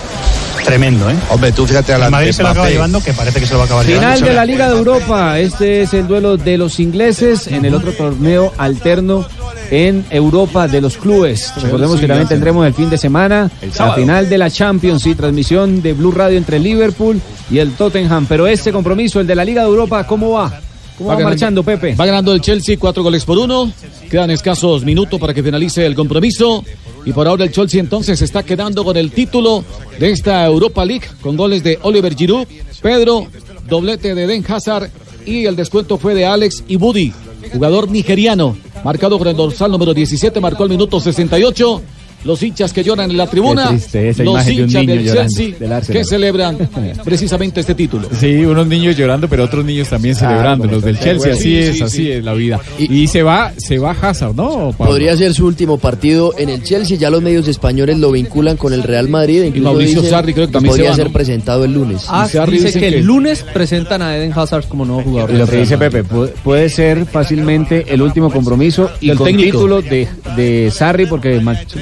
tremendo, 0.66 1.10
¿eh? 1.12 1.16
Hombre, 1.30 1.52
tú 1.52 1.68
fíjate 1.68 1.94
a 1.94 2.00
la 2.00 2.06
El 2.06 2.12
Madrid 2.12 2.32
se 2.32 2.42
lo 2.42 2.50
acaba 2.50 2.70
llevando, 2.70 3.04
que 3.04 3.14
parece 3.14 3.40
que 3.40 3.46
se 3.46 3.54
lo 3.54 3.60
va 3.60 3.64
a 3.64 3.68
acabar 3.68 3.86
Final 3.86 4.02
llevando. 4.02 4.26
de 4.26 4.34
la 4.34 4.46
Liga 4.46 4.70
de 4.70 4.78
Europa. 4.78 5.40
Este 5.40 5.84
es 5.84 5.94
el 5.94 6.08
duelo 6.08 6.38
de 6.38 6.58
los 6.58 6.80
ingleses 6.80 7.46
en 7.48 7.64
el 7.66 7.76
otro 7.76 7.92
torneo 7.94 8.52
alterno 8.58 9.28
en 9.70 10.06
Europa 10.10 10.68
de 10.68 10.82
los 10.82 10.98
clubes. 10.98 11.54
Recordemos 11.62 12.00
que 12.00 12.08
también 12.08 12.28
tendremos 12.28 12.66
el 12.66 12.74
fin 12.74 12.90
de 12.90 12.98
semana 12.98 13.52
la 13.78 13.94
final 13.94 14.28
de 14.28 14.38
la 14.40 14.50
Champions 14.50 15.06
y 15.06 15.14
transmisión 15.14 15.84
de 15.84 15.94
Blue 15.94 16.12
Radio 16.12 16.38
entre 16.40 16.58
Liverpool 16.58 17.22
y 17.52 17.60
el 17.60 17.74
Tottenham. 17.74 18.26
Pero 18.28 18.48
este 18.48 18.72
compromiso, 18.72 19.20
el 19.20 19.28
de 19.28 19.36
la 19.36 19.46
Liga 19.46 19.62
de 19.62 19.68
Europa, 19.68 20.06
¿cómo 20.08 20.32
va? 20.32 20.60
¿Cómo 21.00 21.08
va, 21.10 21.16
ganando- 21.16 21.30
marchando, 21.30 21.64
Pepe? 21.64 21.96
Va 21.96 22.06
ganando 22.06 22.34
el 22.34 22.42
Chelsea 22.42 22.78
cuatro 22.78 23.02
goles 23.02 23.26
por 23.26 23.38
uno. 23.40 23.72
Quedan 24.12 24.30
escasos 24.30 24.84
minutos 24.86 25.20
para 25.20 25.34
que 25.34 25.42
finalice 25.42 25.84
el 25.86 25.96
compromiso. 25.96 26.64
Y 27.06 27.12
por 27.14 27.28
ahora 27.28 27.46
el 27.46 27.52
Chelsea 27.52 27.80
entonces 27.80 28.22
está 28.22 28.44
quedando 28.44 28.84
con 28.84 28.96
el 28.98 29.10
título 29.12 29.64
de 29.98 30.12
esta 30.12 30.46
Europa 30.46 30.86
League 30.86 31.08
con 31.22 31.36
goles 31.38 31.64
de 31.64 31.80
Oliver 31.82 32.14
Giroud, 32.16 32.46
Pedro, 32.82 33.26
doblete 33.68 34.14
de 34.14 34.28
Den 34.28 34.46
Hazard 34.48 34.90
y 35.26 35.46
el 35.46 35.56
descuento 35.56 35.98
fue 35.98 36.14
de 36.14 36.26
Alex 36.26 36.64
Ibudi, 36.68 37.14
jugador 37.54 37.90
nigeriano, 37.90 38.58
marcado 38.84 39.18
con 39.18 39.28
el 39.30 39.36
dorsal 39.36 39.72
número 39.72 39.94
17, 39.94 40.40
marcó 40.42 40.64
el 40.66 40.70
minuto 40.70 41.00
68. 41.00 41.82
Los 42.24 42.42
hinchas 42.44 42.74
que 42.74 42.84
lloran 42.84 43.10
en 43.12 43.18
la 43.18 43.28
tribuna, 43.28 43.64
Qué 43.64 43.70
triste 43.70 44.10
esa 44.10 44.24
los 44.24 44.34
imagen 44.34 44.56
de 44.56 44.64
un 44.64 44.70
hinchas 44.70 44.82
niño 44.82 44.94
del 44.96 45.06
llorando, 45.06 45.34
Chelsea 45.36 45.68
del 45.70 45.82
que 45.88 46.04
celebran 46.06 46.58
precisamente 47.04 47.60
este 47.62 47.76
título. 47.76 48.08
Sí, 48.20 48.36
unos 48.46 48.68
niños 48.68 48.98
llorando, 48.98 49.28
pero 49.28 49.44
otros 49.46 49.64
niños 49.66 49.88
también 49.90 50.16
Ah, 50.16 50.20
celebrando. 50.20 50.66
los 50.66 50.84
del 50.84 51.00
Chelsea, 51.00 51.34
así 51.34 51.44
sí, 51.44 51.58
es, 51.58 51.78
sí, 51.78 51.84
así 51.84 51.98
sí. 51.98 52.12
es 52.12 52.24
la 52.24 52.34
vida. 52.34 52.60
Y, 52.78 53.08
se 53.08 53.24
va, 53.24 53.54
se 53.58 53.78
va 53.80 53.92
Hazard, 53.92 54.36
¿no? 54.36 54.74
Pablo? 54.78 54.94
Podría 54.94 55.16
ser 55.16 55.34
su 55.34 55.46
último 55.46 55.78
partido 55.78 56.34
en 56.38 56.50
el 56.50 56.64
Chelsea. 56.64 56.98
Ya 56.98 57.10
los 57.10 57.22
medios 57.22 57.48
españoles 57.48 57.98
lo 57.98 58.12
vinculan 58.12 58.58
con 58.58 58.74
el 58.74 58.84
Real 58.84 59.08
Madrid. 59.10 59.44
Incluso 59.44 59.64
Mauricio 59.72 60.02
dicen 60.02 60.10
Sarri 60.12 60.34
creo 60.34 60.48
que 60.48 60.54
también 60.54 60.74
se 60.74 60.78
podría 60.80 60.90
va, 60.92 60.96
ser 60.98 61.08
¿no? 61.08 61.14
presentado 61.14 61.66
el 61.66 61.74
lunes. 61.74 62.04
Ah, 62.08 62.28
dice 62.50 62.78
que, 62.80 62.88
el 62.90 63.06
lunes 63.06 63.44
presentan 63.54 64.02
a 64.02 64.16
Eden 64.18 64.34
Hazard 64.36 64.66
como 64.68 64.86
nuevo 64.86 65.02
jugador. 65.04 65.32
Y 65.32 65.38
lo 65.38 65.48
que 65.48 65.58
dice 65.58 65.78
Pepe, 65.78 66.04
pu- 66.04 66.30
puede 66.44 66.70
ser 66.70 67.06
fácilmente 67.06 67.86
el 67.88 68.02
último 68.02 68.32
compromiso 68.32 68.90
y 69.00 69.08
Del 69.08 69.18
con 69.18 69.28
técnico. 69.28 69.58
título 69.58 69.82
de, 69.82 70.08
de 70.36 70.72
Sarri 70.72 71.06
porque 71.06 71.42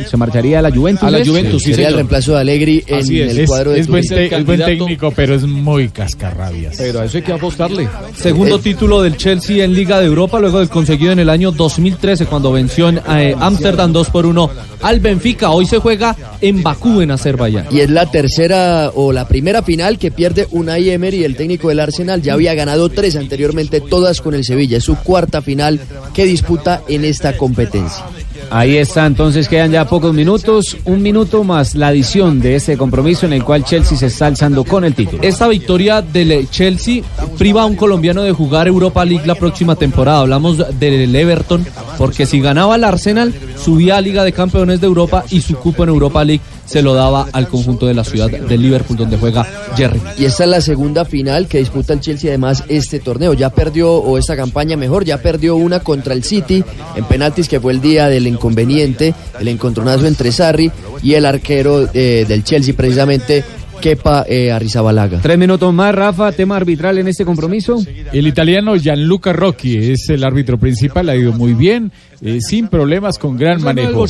se 0.10 0.18
marcharía 0.28 0.60
a 0.60 0.62
la 0.62 0.72
Juventus. 0.72 1.04
A 1.04 1.12
la 1.12 1.20
¿es? 1.20 1.28
Juventus, 1.28 1.64
sí, 1.64 1.72
Sería 1.72 1.90
el 1.90 1.96
reemplazo 1.96 2.34
de 2.34 2.40
Allegri 2.40 2.84
en 2.86 3.00
Así 3.00 3.22
es. 3.22 3.32
el 3.32 3.40
Es, 3.40 3.50
cuadro 3.50 3.72
de 3.72 3.80
es 3.80 3.88
buen, 3.88 4.04
es 4.04 4.46
buen 4.46 4.60
técnico, 4.60 5.12
pero 5.16 5.36
es 5.36 5.44
muy 5.44 5.90
cascarrabias. 5.90 6.76
Pero 6.78 7.00
a 7.00 7.06
eso 7.06 7.18
hay 7.18 7.24
que 7.24 7.34
apostarle. 7.34 7.88
Segundo 8.16 8.60
título 8.60 9.02
del 9.02 9.18
Chelsea 9.18 9.64
en 9.64 9.74
Liga 9.74 10.00
de 10.00 10.06
Europa, 10.06 10.40
luego 10.40 10.60
del 10.60 10.70
conseguido 10.70 11.12
en 11.12 11.20
el 11.20 11.30
año 11.30 11.52
2013 11.52 12.26
cuando 12.26 12.52
venció 12.52 12.90
en 12.90 13.02
eh, 13.10 13.36
Ámsterdam 13.40 13.92
2 13.92 14.10
por 14.10 14.26
1 14.26 14.50
al 14.82 15.00
Benfica. 15.00 15.52
Hoy 15.52 15.66
se 15.66 15.80
juega 15.80 16.16
en 16.42 16.64
Bakú, 16.64 17.02
en 17.02 17.12
Azerbaiyán. 17.12 17.68
Y 17.72 17.80
es 17.80 17.90
la 17.90 18.10
tercera 18.10 18.92
o 18.94 19.12
la 19.12 19.28
primera 19.28 19.62
final 19.64 19.98
que 19.98 20.12
pierde 20.12 20.48
Unai 20.52 20.90
Emery, 20.90 21.24
el 21.24 21.36
técnico 21.36 21.70
del 21.70 21.80
Arsenal. 21.80 22.22
Ya 22.22 22.34
había 22.34 22.54
ganado 22.54 22.90
tres 22.90 23.16
anteriormente, 23.16 23.82
todas 23.82 24.22
con 24.22 24.36
el 24.36 24.44
Sevilla. 24.44 24.78
Es 24.78 24.84
su 24.84 24.96
cuarta 24.98 25.42
final 25.42 25.80
que 26.14 26.26
disputa 26.26 26.82
en 26.88 27.06
esta 27.06 27.38
competencia. 27.38 28.04
Ahí 28.50 28.78
está, 28.78 29.06
entonces 29.06 29.48
quedan 29.50 29.72
ya 29.72 29.86
pocos 29.86 30.14
minutos, 30.14 30.78
un 30.86 31.02
minuto 31.02 31.44
más 31.44 31.76
la 31.76 31.88
adición 31.88 32.40
de 32.40 32.56
este 32.56 32.78
compromiso 32.78 33.26
en 33.26 33.34
el 33.34 33.44
cual 33.44 33.64
Chelsea 33.64 33.98
se 33.98 34.06
está 34.06 34.28
alzando 34.28 34.64
con 34.64 34.86
el 34.86 34.96
título. 34.96 35.22
Esta 35.22 35.48
victoria 35.48 36.02
del 36.02 36.50
Chelsea 36.50 37.04
priva 37.38 37.64
a 37.64 37.66
un 37.66 37.76
colombiano 37.76 38.24
de 38.24 38.32
jugar 38.32 38.68
Europa 38.68 39.04
League 39.04 39.28
la 39.28 39.36
próxima 39.36 39.76
temporada. 39.76 40.22
Hablamos 40.22 40.58
del 40.80 41.14
Everton, 41.16 41.66
porque 41.98 42.26
si 42.26 42.40
ganaba 42.40 42.76
el 42.76 42.84
Arsenal, 42.84 43.34
subía 43.58 43.98
a 43.98 44.02
Liga 44.02 44.24
de 44.24 44.32
Campeones 44.32 44.80
de 44.80 44.88
Europa 44.88 45.26
y 45.30 45.42
su 45.42 45.56
cupo 45.56 45.84
en 45.84 45.90
Europa 45.90 46.24
League 46.24 46.42
se 46.68 46.82
lo 46.82 46.94
daba 46.94 47.28
al 47.32 47.48
conjunto 47.48 47.88
de 47.88 47.94
la 47.94 48.04
ciudad 48.04 48.30
de 48.30 48.58
Liverpool, 48.58 48.98
donde 48.98 49.18
juega 49.18 49.48
Jerry. 49.76 50.00
Y 50.20 50.26
esta 50.26 50.44
es 50.44 50.50
la 50.50 50.62
segunda 50.62 51.06
final 51.06 51.48
que 51.48 51.60
disputa 51.60 51.94
el 51.94 52.02
Chelsea 52.02 52.30
además 52.30 52.64
este 52.68 53.00
torneo. 53.00 53.34
Ya 53.34 53.50
perdió, 53.50 53.94
o 53.94 54.18
esta 54.18 54.36
campaña 54.36 54.78
mejor, 54.78 55.06
ya 55.06 55.18
perdió 55.22 55.56
una 55.56 55.80
contra 55.80 56.14
el 56.14 56.24
City 56.24 56.64
en 56.96 57.06
penaltis 57.06 57.48
que 57.48 57.60
fue 57.60 57.72
el 57.74 57.82
día 57.82 58.10
del 58.10 58.28
inconveniente, 58.28 59.16
el 59.40 59.48
encontronazo 59.48 60.06
entre 60.06 60.32
Sarri 60.32 60.72
y 61.02 61.14
el 61.14 61.26
arquero 61.26 61.90
eh, 61.94 62.26
del 62.28 62.44
Chelsea 62.44 62.76
precisamente, 62.76 63.44
Kepa 63.82 64.26
eh, 64.28 64.52
Arrizabalaga. 64.52 65.20
Tres 65.22 65.38
minutos 65.38 65.74
más, 65.74 65.94
Rafa, 65.94 66.32
tema 66.32 66.56
arbitral 66.56 66.98
en 66.98 67.08
este 67.08 67.26
compromiso. 67.26 67.78
El 68.12 68.28
italiano 68.28 68.76
Gianluca 68.76 69.34
Rocchi 69.34 69.92
es 69.92 70.10
el 70.10 70.24
árbitro 70.24 70.58
principal, 70.58 71.10
ha 71.10 71.16
ido 71.16 71.34
muy 71.34 71.54
bien, 71.54 71.92
eh, 72.22 72.40
sin 72.42 72.68
problemas, 72.68 73.18
con 73.18 73.38
gran 73.38 73.62
manejo. 73.62 74.06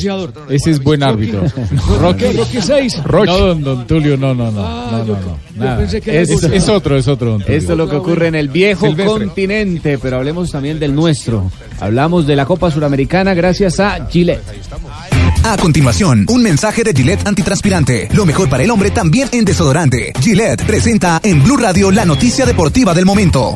Ese 0.48 0.70
es 0.70 0.82
buen 0.82 1.02
árbitro. 1.02 1.42
Rocky, 2.00 2.24
Rocky 2.36 2.60
6. 2.60 3.02
No, 3.06 3.38
don, 3.38 3.62
don 3.62 3.86
Tulio, 3.86 4.16
no, 4.16 4.34
no, 4.34 4.50
no. 4.50 4.62
Ah, 4.64 5.04
no, 5.06 5.14
no, 5.14 5.76
no, 5.76 5.80
es, 5.82 6.68
otro, 6.68 6.96
es 6.96 7.08
otro. 7.08 7.30
don 7.32 7.42
Tulio. 7.42 7.56
Esto 7.58 7.72
es 7.72 7.78
lo 7.78 7.88
que 7.88 7.96
ocurre 7.96 8.28
en 8.28 8.34
el 8.34 8.48
viejo 8.48 8.86
Silvestre. 8.86 9.26
continente, 9.26 9.98
pero 9.98 10.16
hablemos 10.16 10.50
también 10.50 10.78
del 10.78 10.94
nuestro. 10.94 11.50
Hablamos 11.80 12.26
de 12.26 12.36
la 12.36 12.46
Copa 12.46 12.70
Suramericana 12.70 13.34
gracias 13.34 13.80
a 13.80 14.06
Gillette. 14.08 14.42
A 15.48 15.56
continuación, 15.56 16.26
un 16.28 16.42
mensaje 16.42 16.84
de 16.84 16.92
Gillette 16.92 17.26
antitranspirante. 17.26 18.10
Lo 18.12 18.26
mejor 18.26 18.50
para 18.50 18.62
el 18.62 18.70
hombre 18.70 18.90
también 18.90 19.30
en 19.32 19.46
desodorante. 19.46 20.12
Gillette 20.20 20.62
presenta 20.66 21.20
en 21.22 21.42
Blue 21.42 21.56
Radio 21.56 21.90
la 21.90 22.04
noticia 22.04 22.44
deportiva 22.44 22.92
del 22.92 23.06
momento. 23.06 23.54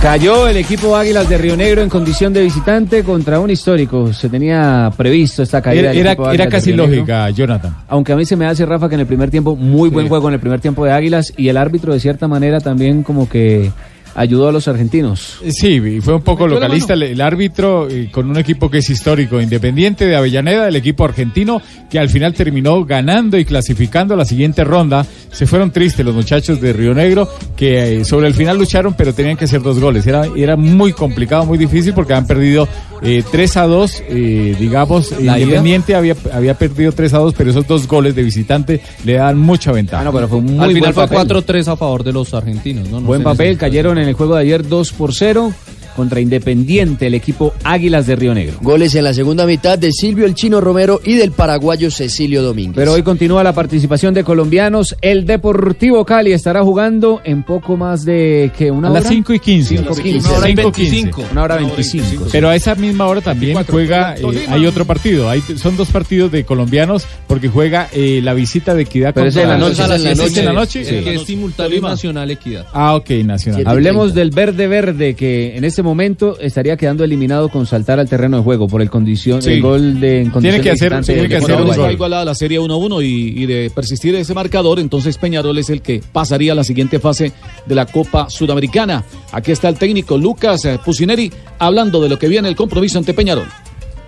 Cayó 0.00 0.48
el 0.48 0.56
equipo 0.56 0.96
Águilas 0.96 1.28
de 1.28 1.36
Río 1.36 1.54
Negro 1.54 1.82
en 1.82 1.90
condición 1.90 2.32
de 2.32 2.44
visitante 2.44 3.04
contra 3.04 3.40
un 3.40 3.50
histórico. 3.50 4.10
Se 4.14 4.30
tenía 4.30 4.90
previsto 4.96 5.42
esta 5.42 5.60
caída. 5.60 5.82
Era, 5.82 5.90
del 5.90 5.98
era, 5.98 6.12
equipo 6.12 6.22
era 6.22 6.30
Águilas 6.30 6.46
de 6.46 6.50
casi 6.50 6.70
Negro. 6.70 6.86
lógica, 6.86 7.28
Jonathan. 7.28 7.76
Aunque 7.88 8.12
a 8.14 8.16
mí 8.16 8.24
se 8.24 8.36
me 8.36 8.46
hace, 8.46 8.64
Rafa, 8.64 8.88
que 8.88 8.94
en 8.94 9.02
el 9.02 9.06
primer 9.06 9.30
tiempo, 9.30 9.54
muy 9.54 9.90
buen 9.90 10.08
juego 10.08 10.28
en 10.28 10.34
el 10.34 10.40
primer 10.40 10.60
tiempo 10.60 10.86
de 10.86 10.92
Águilas 10.92 11.34
y 11.36 11.48
el 11.48 11.58
árbitro 11.58 11.92
de 11.92 12.00
cierta 12.00 12.26
manera 12.26 12.58
también 12.58 13.02
como 13.02 13.28
que 13.28 13.70
ayudó 14.14 14.48
a 14.48 14.52
los 14.52 14.68
argentinos. 14.68 15.38
Sí, 15.50 15.74
y 15.74 16.00
fue 16.00 16.14
un 16.14 16.22
poco 16.22 16.46
localista 16.46 16.94
el, 16.94 17.02
el 17.02 17.20
árbitro 17.20 17.88
eh, 17.88 18.08
con 18.10 18.28
un 18.28 18.38
equipo 18.38 18.70
que 18.70 18.78
es 18.78 18.90
histórico, 18.90 19.40
independiente 19.40 20.06
de 20.06 20.16
Avellaneda, 20.16 20.68
el 20.68 20.76
equipo 20.76 21.04
argentino 21.04 21.60
que 21.90 21.98
al 21.98 22.08
final 22.08 22.34
terminó 22.34 22.84
ganando 22.84 23.38
y 23.38 23.44
clasificando 23.44 24.14
a 24.14 24.16
la 24.16 24.24
siguiente 24.24 24.64
ronda. 24.64 25.06
Se 25.30 25.46
fueron 25.46 25.70
tristes 25.70 26.04
los 26.04 26.14
muchachos 26.14 26.60
de 26.60 26.72
Río 26.72 26.94
Negro 26.94 27.28
que 27.56 28.00
eh, 28.00 28.04
sobre 28.04 28.28
el 28.28 28.34
final 28.34 28.58
lucharon, 28.58 28.94
pero 28.94 29.14
tenían 29.14 29.36
que 29.36 29.44
hacer 29.44 29.62
dos 29.62 29.78
goles. 29.78 30.06
Era, 30.06 30.24
era 30.36 30.56
muy 30.56 30.92
complicado, 30.92 31.44
muy 31.44 31.58
difícil 31.58 31.94
porque 31.94 32.14
han 32.14 32.26
perdido 32.26 32.68
eh, 33.02 33.24
3 33.30 33.56
a 33.56 33.66
2, 33.66 34.02
eh, 34.08 34.56
digamos, 34.58 35.12
¿La? 35.20 35.38
Independiente 35.38 35.94
había, 35.94 36.16
había 36.32 36.54
perdido 36.54 36.92
3 36.92 37.14
a 37.14 37.18
2, 37.18 37.34
pero 37.36 37.50
esos 37.50 37.66
dos 37.66 37.86
goles 37.88 38.14
de 38.14 38.22
visitante 38.22 38.80
le 39.04 39.14
dan 39.14 39.38
mucha 39.38 39.72
ventaja. 39.72 40.06
Ah, 40.06 40.12
pero 40.12 40.28
fue 40.28 40.40
muy 40.40 40.58
Al 40.58 40.72
final 40.72 40.92
buen 40.92 41.08
fue 41.08 41.16
papel. 41.16 41.44
4-3 41.44 41.68
a 41.68 41.76
favor 41.76 42.04
de 42.04 42.12
los 42.12 42.32
argentinos. 42.34 42.88
¿no? 42.88 43.00
No 43.00 43.06
Buen 43.06 43.22
papel, 43.22 43.58
cayeron 43.58 43.98
en 43.98 44.08
el 44.08 44.14
juego 44.14 44.36
de 44.36 44.42
ayer 44.42 44.66
2 44.66 44.92
por 44.92 45.14
0 45.14 45.52
contra 45.96 46.20
Independiente, 46.20 47.06
el 47.06 47.14
equipo 47.14 47.54
Águilas 47.64 48.06
de 48.06 48.16
Río 48.16 48.34
Negro. 48.34 48.58
Goles 48.60 48.94
en 48.94 49.04
la 49.04 49.14
segunda 49.14 49.46
mitad 49.46 49.78
de 49.78 49.92
Silvio 49.92 50.26
El 50.26 50.34
Chino 50.34 50.60
Romero 50.60 51.00
y 51.04 51.14
del 51.14 51.32
paraguayo 51.32 51.90
Cecilio 51.90 52.42
Domínguez. 52.42 52.76
Pero 52.76 52.92
hoy 52.92 53.02
continúa 53.02 53.42
la 53.42 53.52
participación 53.52 54.14
de 54.14 54.24
colombianos. 54.24 54.96
El 55.00 55.24
Deportivo 55.26 56.04
Cali 56.04 56.32
estará 56.32 56.62
jugando 56.62 57.20
en 57.24 57.42
poco 57.42 57.76
más 57.76 58.04
de 58.04 58.50
que 58.56 58.70
una 58.70 58.88
A 58.88 58.90
hora. 58.92 59.00
las 59.00 59.08
5 59.08 59.32
y 59.34 59.38
15. 59.38 59.76
5 59.78 59.94
y 59.98 60.02
15. 60.02 60.28
Una 60.28 60.38
hora 60.38 60.48
y 60.48 60.56
5 60.56 60.60
y 60.60 60.62
25. 60.62 61.16
15. 61.16 61.32
Una 61.32 61.42
hora 61.42 61.56
25. 61.56 62.26
Pero 62.32 62.48
a 62.48 62.56
esa 62.56 62.74
misma 62.74 63.06
hora 63.06 63.20
también 63.20 63.58
juega, 63.64 64.16
eh, 64.16 64.46
hay 64.48 64.66
otro 64.66 64.84
partido. 64.84 65.28
Hay, 65.28 65.40
son 65.42 65.76
dos 65.76 65.88
partidos 65.90 66.32
de 66.32 66.44
colombianos 66.44 67.04
porque 67.26 67.48
juega 67.48 67.88
eh, 67.92 68.20
la 68.22 68.34
visita 68.34 68.74
de 68.74 68.82
Equidad 68.82 69.14
Pero 69.14 69.26
es 69.28 69.36
en 69.36 69.48
la 69.48 69.58
noche, 69.58 69.82
¿Es 69.82 69.90
es 69.90 69.96
en 69.96 70.04
la 70.04 70.14
noche. 70.14 70.40
en 70.40 70.46
la 70.46 70.52
noche? 70.52 70.98
El 70.98 71.04
que 71.04 71.14
es 71.14 71.22
simultáneo 71.22 71.78
y 71.78 71.80
nacional 71.80 72.30
equidad. 72.30 72.66
Ah, 72.72 72.94
ok, 72.96 73.10
Nacional. 73.24 73.66
Hablemos 73.66 74.14
del 74.14 74.30
verde 74.30 74.66
verde 74.66 75.14
que 75.14 75.56
en 75.56 75.64
este 75.64 75.81
momento 75.82 76.38
estaría 76.40 76.76
quedando 76.76 77.04
eliminado 77.04 77.48
con 77.48 77.66
saltar 77.66 77.98
al 78.00 78.08
terreno 78.08 78.36
de 78.38 78.42
juego 78.42 78.68
por 78.68 78.82
el 78.82 78.90
condición 78.90 79.42
Sí. 79.42 79.52
el 79.54 79.62
gol 79.62 80.00
de 80.00 80.22
en 80.22 80.32
visitante 80.32 81.14
del 81.14 81.28
Por 81.28 81.28
Deportivo 81.28 81.58
ahora 81.58 81.70
está 81.70 81.82
Cali. 81.82 81.94
igualada 81.94 82.24
la 82.24 82.34
serie 82.34 82.60
1-1 82.60 83.02
y, 83.04 83.42
y 83.42 83.46
de 83.46 83.70
persistir 83.74 84.14
ese 84.14 84.34
marcador, 84.34 84.78
entonces 84.78 85.18
Peñarol 85.18 85.58
es 85.58 85.70
el 85.70 85.82
que 85.82 86.02
pasaría 86.12 86.52
a 86.52 86.54
la 86.54 86.64
siguiente 86.64 86.98
fase 86.98 87.32
de 87.66 87.74
la 87.74 87.86
Copa 87.86 88.28
Sudamericana. 88.30 89.04
Aquí 89.32 89.52
está 89.52 89.68
el 89.68 89.76
técnico 89.76 90.16
Lucas 90.18 90.64
eh, 90.64 90.78
Pusineri 90.84 91.32
hablando 91.58 92.00
de 92.00 92.08
lo 92.08 92.18
que 92.18 92.28
viene 92.28 92.48
el 92.48 92.56
compromiso 92.56 92.98
ante 92.98 93.14
Peñarol. 93.14 93.46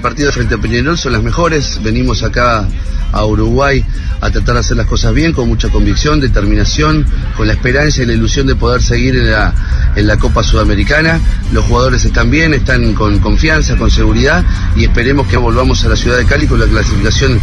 Partidos 0.00 0.34
frente 0.34 0.54
a 0.54 0.58
Peñarol 0.58 0.98
son 0.98 1.12
las 1.12 1.22
mejores. 1.22 1.80
Venimos 1.82 2.22
acá 2.22 2.66
a 3.12 3.24
Uruguay 3.24 3.84
a 4.20 4.30
tratar 4.30 4.54
de 4.54 4.60
hacer 4.60 4.76
las 4.76 4.86
cosas 4.86 5.14
bien, 5.14 5.32
con 5.32 5.48
mucha 5.48 5.68
convicción, 5.68 6.20
determinación, 6.20 7.06
con 7.36 7.46
la 7.46 7.52
esperanza 7.52 8.02
y 8.02 8.06
la 8.06 8.12
ilusión 8.12 8.46
de 8.46 8.54
poder 8.54 8.82
seguir 8.82 9.16
en 9.16 9.30
la, 9.30 9.54
en 9.96 10.06
la 10.06 10.16
Copa 10.16 10.42
Sudamericana. 10.42 11.20
Los 11.52 11.64
jugadores 11.64 12.04
están 12.04 12.30
bien, 12.30 12.54
están 12.54 12.94
con 12.94 13.18
confianza, 13.18 13.76
con 13.76 13.90
seguridad 13.90 14.44
y 14.76 14.84
esperemos 14.84 15.26
que 15.26 15.36
volvamos 15.36 15.84
a 15.84 15.88
la 15.88 15.96
ciudad 15.96 16.16
de 16.16 16.24
Cali 16.24 16.46
con 16.46 16.60
la 16.60 16.66
clasificación 16.66 17.40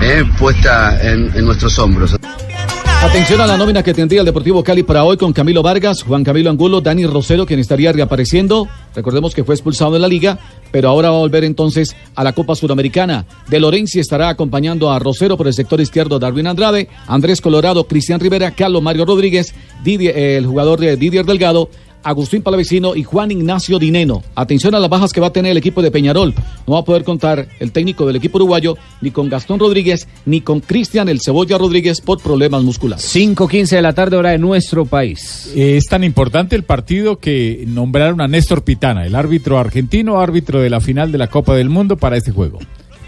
eh, 0.00 0.24
puesta 0.38 1.00
en, 1.02 1.30
en 1.34 1.44
nuestros 1.44 1.78
hombros. 1.78 2.16
Atención 3.02 3.40
a 3.40 3.46
la 3.46 3.56
nómina 3.56 3.82
que 3.82 3.94
tendría 3.94 4.20
el 4.20 4.26
Deportivo 4.26 4.62
Cali 4.62 4.82
para 4.82 5.04
hoy 5.04 5.16
con 5.16 5.32
Camilo 5.32 5.62
Vargas, 5.62 6.02
Juan 6.02 6.22
Camilo 6.22 6.50
Angulo, 6.50 6.82
Dani 6.82 7.06
Rosero, 7.06 7.46
quien 7.46 7.58
estaría 7.58 7.92
reapareciendo. 7.92 8.68
Recordemos 8.94 9.34
que 9.34 9.42
fue 9.42 9.54
expulsado 9.54 9.92
de 9.92 10.00
la 10.00 10.06
liga, 10.06 10.38
pero 10.70 10.90
ahora 10.90 11.08
va 11.08 11.16
a 11.16 11.20
volver 11.20 11.44
entonces 11.44 11.96
a 12.14 12.22
la 12.22 12.34
Copa 12.34 12.54
Sudamericana. 12.54 13.24
De 13.48 13.58
Lorenzi 13.58 14.00
estará 14.00 14.28
acompañando 14.28 14.92
a 14.92 14.98
Rosero 14.98 15.38
por 15.38 15.46
el 15.46 15.54
sector 15.54 15.80
izquierdo, 15.80 16.18
Darwin 16.18 16.46
Andrade, 16.46 16.90
Andrés 17.06 17.40
Colorado, 17.40 17.84
Cristian 17.84 18.20
Rivera, 18.20 18.50
Carlos 18.50 18.82
Mario 18.82 19.06
Rodríguez, 19.06 19.54
eh, 19.86 20.36
el 20.36 20.46
jugador 20.46 20.78
de 20.78 20.98
Didier 20.98 21.24
Delgado. 21.24 21.70
Agustín 22.02 22.42
Palavecino 22.42 22.94
y 22.96 23.02
Juan 23.02 23.30
Ignacio 23.30 23.78
Dineno. 23.78 24.22
Atención 24.34 24.74
a 24.74 24.80
las 24.80 24.90
bajas 24.90 25.12
que 25.12 25.20
va 25.20 25.28
a 25.28 25.32
tener 25.32 25.52
el 25.52 25.58
equipo 25.58 25.82
de 25.82 25.90
Peñarol. 25.90 26.34
No 26.66 26.74
va 26.74 26.80
a 26.80 26.84
poder 26.84 27.04
contar 27.04 27.48
el 27.58 27.72
técnico 27.72 28.06
del 28.06 28.16
equipo 28.16 28.38
uruguayo 28.38 28.76
ni 29.00 29.10
con 29.10 29.28
Gastón 29.28 29.58
Rodríguez 29.58 30.08
ni 30.26 30.40
con 30.40 30.60
Cristian 30.60 31.08
el 31.08 31.20
Cebolla 31.20 31.58
Rodríguez 31.58 32.00
por 32.00 32.20
problemas 32.20 32.62
musculares. 32.62 33.04
5.15 33.14 33.68
de 33.68 33.82
la 33.82 33.92
tarde, 33.92 34.16
hora 34.16 34.30
de 34.30 34.38
nuestro 34.38 34.84
país. 34.86 35.52
Eh, 35.56 35.76
Es 35.76 35.86
tan 35.86 36.04
importante 36.04 36.56
el 36.56 36.64
partido 36.64 37.18
que 37.18 37.64
nombraron 37.66 38.20
a 38.20 38.28
Néstor 38.28 38.62
Pitana, 38.64 39.06
el 39.06 39.14
árbitro 39.14 39.58
argentino, 39.58 40.20
árbitro 40.20 40.60
de 40.60 40.70
la 40.70 40.80
final 40.80 41.12
de 41.12 41.18
la 41.18 41.28
Copa 41.28 41.54
del 41.54 41.68
Mundo 41.70 41.96
para 41.96 42.16
este 42.16 42.30
juego. 42.32 42.58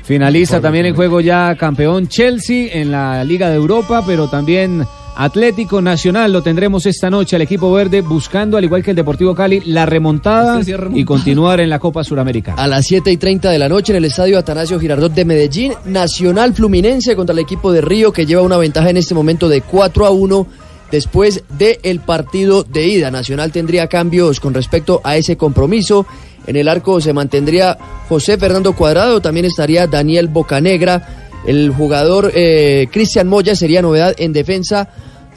Finaliza 0.05 0.61
también 0.61 0.85
el 0.87 0.95
juego 0.95 1.21
ya 1.21 1.55
campeón 1.57 2.09
Chelsea 2.09 2.69
en 2.73 2.91
la 2.91 3.23
Liga 3.25 3.49
de 3.51 3.57
Europa, 3.57 4.03
pero 4.05 4.29
también 4.29 4.83
Atlético 5.15 5.83
Nacional 5.83 6.33
lo 6.33 6.43
tendremos 6.43 6.87
esta 6.87 7.11
noche 7.11 7.37
al 7.37 7.43
equipo 7.43 7.71
verde 7.73 8.01
buscando, 8.01 8.57
al 8.57 8.65
igual 8.65 8.83
que 8.83 8.91
el 8.91 8.97
Deportivo 8.97 9.35
Cali, 9.35 9.61
la 9.67 9.85
remontada 9.85 10.61
Este 10.61 10.77
sí 10.77 10.83
y 10.95 11.05
continuar 11.05 11.61
en 11.61 11.69
la 11.69 11.79
Copa 11.79 12.03
Suramericana. 12.03 12.63
A 12.63 12.67
las 12.67 12.87
7 12.87 13.11
y 13.11 13.17
30 13.17 13.51
de 13.51 13.59
la 13.59 13.69
noche 13.69 13.93
en 13.93 13.99
el 13.99 14.07
estadio 14.07 14.39
Atanasio 14.39 14.81
Girardot 14.81 15.13
de 15.13 15.25
Medellín, 15.25 15.75
Nacional 15.85 16.55
Fluminense 16.55 17.15
contra 17.15 17.33
el 17.35 17.41
equipo 17.41 17.73
de 17.73 17.83
Río 17.83 18.13
que 18.13 18.25
lleva 18.25 18.43
una 18.43 18.57
ventaja 18.57 18.91
en 18.91 18.97
este 18.97 19.15
momento 19.15 19.49
de 19.49 19.61
4 19.61 20.07
a 20.07 20.11
1 20.11 20.47
después 20.91 21.43
del 21.59 22.01
partido 22.01 22.63
de 22.65 22.87
ida. 22.87 23.11
Nacional 23.11 23.53
tendría 23.53 23.89
cambios 23.89 24.41
con 24.41 24.55
respecto 24.55 25.01
a 25.05 25.17
ese 25.17 25.37
compromiso. 25.37 26.07
En 26.47 26.57
el 26.57 26.69
arco 26.69 27.01
se 27.01 27.13
mantendría 27.13 27.77
José 28.09 28.37
Fernando 28.37 28.75
Cuadrado, 28.75 29.21
también 29.21 29.47
estaría 29.47 29.87
Daniel 29.87 30.29
Bocanegra. 30.29 31.22
El 31.47 31.71
jugador 31.71 32.33
eh, 32.35 32.87
Cristian 32.93 33.29
Moya 33.29 33.57
sería 33.57 33.83
novedad 33.83 34.15
en 34.19 34.33
defensa. 34.33 34.89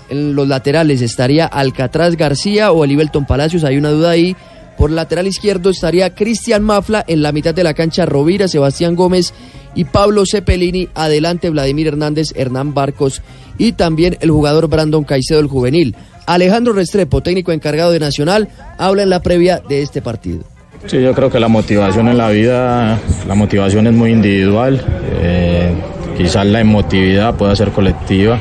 En 0.09 0.35
los 0.35 0.47
laterales 0.47 1.01
estaría 1.01 1.45
Alcatraz 1.47 2.15
García 2.15 2.71
o 2.71 2.83
Elivelton 2.83 3.25
Palacios, 3.25 3.63
hay 3.63 3.77
una 3.77 3.89
duda 3.89 4.11
ahí. 4.11 4.35
Por 4.77 4.91
lateral 4.91 5.25
izquierdo 5.25 5.69
estaría 5.69 6.13
Cristian 6.13 6.61
Mafla, 6.63 7.03
en 7.07 7.21
la 7.21 7.31
mitad 7.31 7.55
de 7.55 7.63
la 7.63 7.73
cancha 7.73 8.05
Rovira, 8.05 8.47
Sebastián 8.47 8.95
Gómez 8.95 9.33
y 9.73 9.85
Pablo 9.85 10.25
Cepelini, 10.25 10.89
adelante 10.93 11.49
Vladimir 11.49 11.87
Hernández, 11.87 12.33
Hernán 12.35 12.73
Barcos 12.73 13.21
y 13.57 13.71
también 13.71 14.17
el 14.19 14.31
jugador 14.31 14.67
Brandon 14.67 15.03
Caicedo, 15.03 15.39
el 15.39 15.47
juvenil. 15.47 15.95
Alejandro 16.27 16.73
Restrepo, 16.73 17.21
técnico 17.21 17.51
encargado 17.51 17.91
de 17.91 17.99
Nacional, 17.99 18.49
habla 18.77 19.03
en 19.03 19.09
la 19.09 19.21
previa 19.21 19.61
de 19.67 19.81
este 19.81 20.01
partido. 20.01 20.43
Sí, 20.87 21.01
yo 21.01 21.13
creo 21.13 21.31
que 21.31 21.39
la 21.39 21.47
motivación 21.47 22.07
en 22.09 22.17
la 22.17 22.29
vida, 22.29 22.99
la 23.27 23.35
motivación 23.35 23.87
es 23.87 23.93
muy 23.93 24.11
individual. 24.11 24.79
eh, 25.21 25.73
quizás 26.15 26.45
la 26.45 26.61
emotividad 26.61 27.33
pueda 27.35 27.55
ser 27.55 27.71
colectiva, 27.71 28.39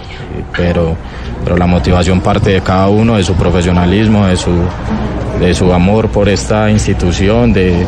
pero, 0.57 0.97
pero 1.43 1.57
la 1.57 1.67
motivación 1.67 2.21
parte 2.21 2.51
de 2.51 2.61
cada 2.61 2.89
uno, 2.89 3.17
de 3.17 3.25
su 3.25 3.35
profesionalismo, 3.35 4.27
de 4.27 4.37
su, 4.37 4.53
de 5.41 5.55
su 5.55 5.73
amor 5.73 6.09
por 6.09 6.29
esta 6.29 6.71
institución, 6.71 7.53
de, 7.53 7.85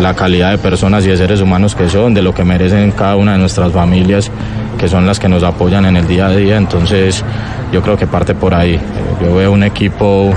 la 0.00 0.14
calidad 0.14 0.52
de 0.52 0.58
personas 0.58 1.04
y 1.04 1.08
de 1.08 1.16
seres 1.16 1.40
humanos 1.40 1.74
que 1.74 1.88
son, 1.88 2.14
de 2.14 2.22
lo 2.22 2.32
que 2.32 2.44
merecen 2.44 2.92
cada 2.92 3.16
una 3.16 3.32
de 3.32 3.38
nuestras 3.38 3.72
familias, 3.72 4.30
que 4.78 4.88
son 4.88 5.06
las 5.06 5.18
que 5.18 5.28
nos 5.28 5.42
apoyan 5.42 5.84
en 5.84 5.96
el 5.96 6.06
día 6.06 6.26
a 6.26 6.34
día. 6.34 6.56
Entonces, 6.56 7.24
yo 7.72 7.82
creo 7.82 7.96
que 7.96 8.06
parte 8.06 8.34
por 8.34 8.54
ahí. 8.54 8.80
Yo 9.20 9.34
veo 9.34 9.52
un 9.52 9.62
equipo 9.62 10.32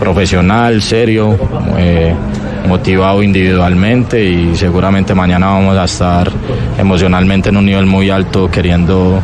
profesional, 0.00 0.82
serio, 0.82 1.38
eh, 1.78 2.14
motivado 2.66 3.22
individualmente 3.22 4.22
y 4.22 4.56
seguramente 4.56 5.14
mañana 5.14 5.46
vamos 5.46 5.76
a 5.76 5.84
estar 5.84 6.30
emocionalmente 6.78 7.48
en 7.48 7.56
un 7.56 7.66
nivel 7.66 7.86
muy 7.86 8.10
alto 8.10 8.50
queriendo, 8.50 9.20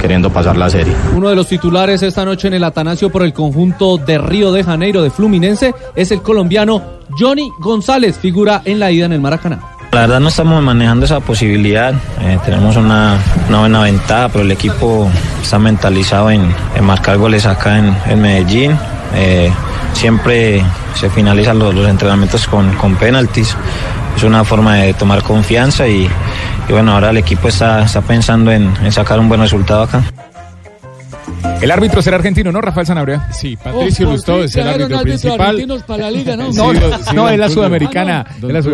queriendo 0.00 0.30
pasar 0.30 0.56
la 0.56 0.70
serie. 0.70 0.94
Uno 1.14 1.28
de 1.28 1.36
los 1.36 1.46
titulares 1.48 2.02
esta 2.02 2.24
noche 2.24 2.48
en 2.48 2.54
el 2.54 2.64
Atanasio 2.64 3.10
por 3.10 3.22
el 3.22 3.32
conjunto 3.32 3.98
de 3.98 4.18
Río 4.18 4.52
de 4.52 4.64
Janeiro 4.64 5.02
de 5.02 5.10
Fluminense 5.10 5.74
es 5.94 6.10
el 6.10 6.22
colombiano 6.22 6.82
Johnny 7.18 7.50
González, 7.58 8.18
figura 8.18 8.62
en 8.64 8.78
la 8.78 8.90
ida 8.90 9.06
en 9.06 9.12
el 9.12 9.20
Maracaná. 9.20 9.60
La 9.92 10.00
verdad 10.00 10.18
no 10.18 10.28
estamos 10.28 10.60
manejando 10.60 11.04
esa 11.04 11.20
posibilidad, 11.20 11.94
eh, 12.20 12.36
tenemos 12.44 12.76
una, 12.76 13.16
una 13.48 13.60
buena 13.60 13.82
ventaja, 13.82 14.28
pero 14.28 14.42
el 14.42 14.50
equipo 14.50 15.08
está 15.40 15.60
mentalizado 15.60 16.32
en, 16.32 16.42
en 16.74 16.84
marcar 16.84 17.16
goles 17.16 17.46
acá 17.46 17.78
en, 17.78 17.96
en 18.08 18.20
Medellín. 18.20 18.76
Eh, 19.14 19.52
siempre 19.94 20.62
se 20.94 21.08
finalizan 21.10 21.58
los, 21.58 21.74
entrenamientos 21.88 22.46
con, 22.46 22.74
con 22.76 22.96
penaltis, 22.96 23.56
es 24.16 24.22
una 24.22 24.44
forma 24.44 24.76
de 24.76 24.94
tomar 24.94 25.22
confianza 25.22 25.88
y, 25.88 26.08
bueno, 26.68 26.92
ahora 26.92 27.10
el 27.10 27.16
equipo 27.16 27.48
está, 27.48 27.84
está 27.84 28.02
pensando 28.02 28.50
en, 28.50 28.72
en 28.82 28.92
sacar 28.92 29.18
un 29.18 29.28
buen 29.28 29.40
resultado 29.40 29.84
acá. 29.84 30.02
El 31.60 31.70
árbitro 31.70 32.02
será 32.02 32.16
argentino, 32.16 32.52
¿no, 32.52 32.60
Rafael 32.60 32.86
Sanabria? 32.86 33.28
Sí, 33.32 33.56
Patricio 33.56 34.10
Lustó 34.10 34.44
es 34.44 34.54
el 34.56 34.68
árbitro 34.68 35.00
principal. 35.00 35.82
para 35.86 36.04
la 36.04 36.10
liga, 36.10 36.36
¿no? 36.36 36.52
No, 36.52 36.52
Sí, 36.74 36.80
no, 36.80 36.98
sí, 36.98 37.14
no, 37.14 37.22
don 37.24 37.32
es 37.32 37.38
la 37.38 37.48
sudamericana. 37.48 38.26
Es 38.36 38.42
la 38.42 38.62
sí. 38.62 38.68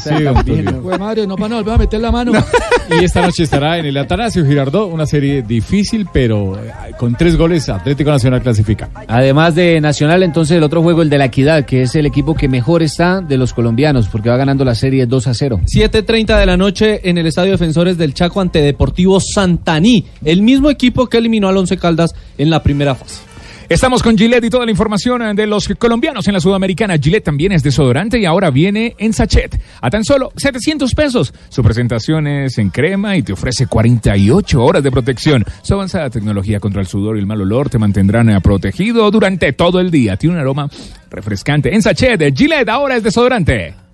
Sí, 0.00 0.22
don 0.24 0.44
Tulio. 0.44 0.82
Pues 0.82 0.98
madre, 0.98 1.26
no 1.26 1.36
van 1.36 1.52
a 1.52 1.56
volver 1.56 1.74
a 1.74 1.78
meter 1.78 2.00
la 2.00 2.10
mano. 2.10 2.32
Y 2.88 3.02
esta 3.02 3.20
noche 3.20 3.42
estará 3.42 3.78
en 3.78 3.86
el 3.86 3.96
Atanasio 3.96 4.46
Girardot, 4.46 4.92
una 4.92 5.06
serie 5.06 5.42
difícil, 5.42 6.06
pero 6.12 6.56
eh, 6.56 6.70
con 6.96 7.16
tres 7.16 7.36
goles 7.36 7.68
Atlético 7.68 8.10
Nacional 8.10 8.40
clasifica. 8.40 8.90
Además 9.08 9.56
de 9.56 9.80
Nacional, 9.80 10.22
entonces 10.22 10.56
el 10.56 10.62
otro 10.62 10.82
juego, 10.82 11.02
el 11.02 11.10
de 11.10 11.18
la 11.18 11.24
Equidad, 11.24 11.64
que 11.64 11.82
es 11.82 11.96
el 11.96 12.06
equipo 12.06 12.36
que 12.36 12.48
mejor 12.48 12.84
está 12.84 13.20
de 13.20 13.38
los 13.38 13.52
colombianos, 13.52 14.06
porque 14.06 14.30
va 14.30 14.36
ganando 14.36 14.64
la 14.64 14.76
serie 14.76 15.06
2 15.06 15.26
a 15.26 15.34
0. 15.34 15.60
7.30 15.64 16.38
de 16.38 16.46
la 16.46 16.56
noche 16.56 17.00
en 17.10 17.18
el 17.18 17.26
Estadio 17.26 17.50
Defensores 17.52 17.98
del 17.98 18.14
Chaco 18.14 18.40
ante 18.40 18.60
Deportivo 18.60 19.18
Santaní, 19.18 20.06
el 20.24 20.42
mismo 20.42 20.70
equipo 20.70 21.08
que 21.08 21.18
eliminó 21.18 21.48
al 21.48 21.56
Caldas 21.74 22.14
en 22.38 22.50
la 22.50 22.62
primera 22.62 22.94
fase. 22.94 23.20
Estamos 23.68 24.00
con 24.00 24.16
Gillette 24.16 24.44
y 24.44 24.50
toda 24.50 24.64
la 24.64 24.70
información 24.70 25.22
eh, 25.22 25.34
de 25.34 25.44
los 25.44 25.66
colombianos 25.76 26.28
en 26.28 26.34
la 26.34 26.40
Sudamericana. 26.40 26.98
Gillette 26.98 27.24
también 27.24 27.50
es 27.50 27.64
desodorante 27.64 28.16
y 28.16 28.24
ahora 28.24 28.50
viene 28.50 28.94
en 28.98 29.12
sachet. 29.12 29.60
A 29.80 29.90
tan 29.90 30.04
solo 30.04 30.30
700 30.36 30.94
pesos. 30.94 31.34
Su 31.48 31.64
presentación 31.64 32.28
es 32.28 32.58
en 32.58 32.70
crema 32.70 33.16
y 33.16 33.24
te 33.24 33.32
ofrece 33.32 33.66
48 33.66 34.62
horas 34.62 34.84
de 34.84 34.92
protección. 34.92 35.44
Su 35.62 35.74
avanzada 35.74 36.10
tecnología 36.10 36.60
contra 36.60 36.80
el 36.80 36.86
sudor 36.86 37.16
y 37.16 37.20
el 37.20 37.26
mal 37.26 37.40
olor 37.40 37.68
te 37.68 37.78
mantendrán 37.78 38.30
eh, 38.30 38.40
protegido 38.40 39.10
durante 39.10 39.52
todo 39.52 39.80
el 39.80 39.90
día. 39.90 40.16
Tiene 40.16 40.36
un 40.36 40.40
aroma 40.40 40.70
refrescante. 41.10 41.74
En 41.74 41.82
sachet, 41.82 42.36
Gillette 42.36 42.68
ahora 42.68 42.96
es 42.96 43.02
desodorante. 43.02 43.85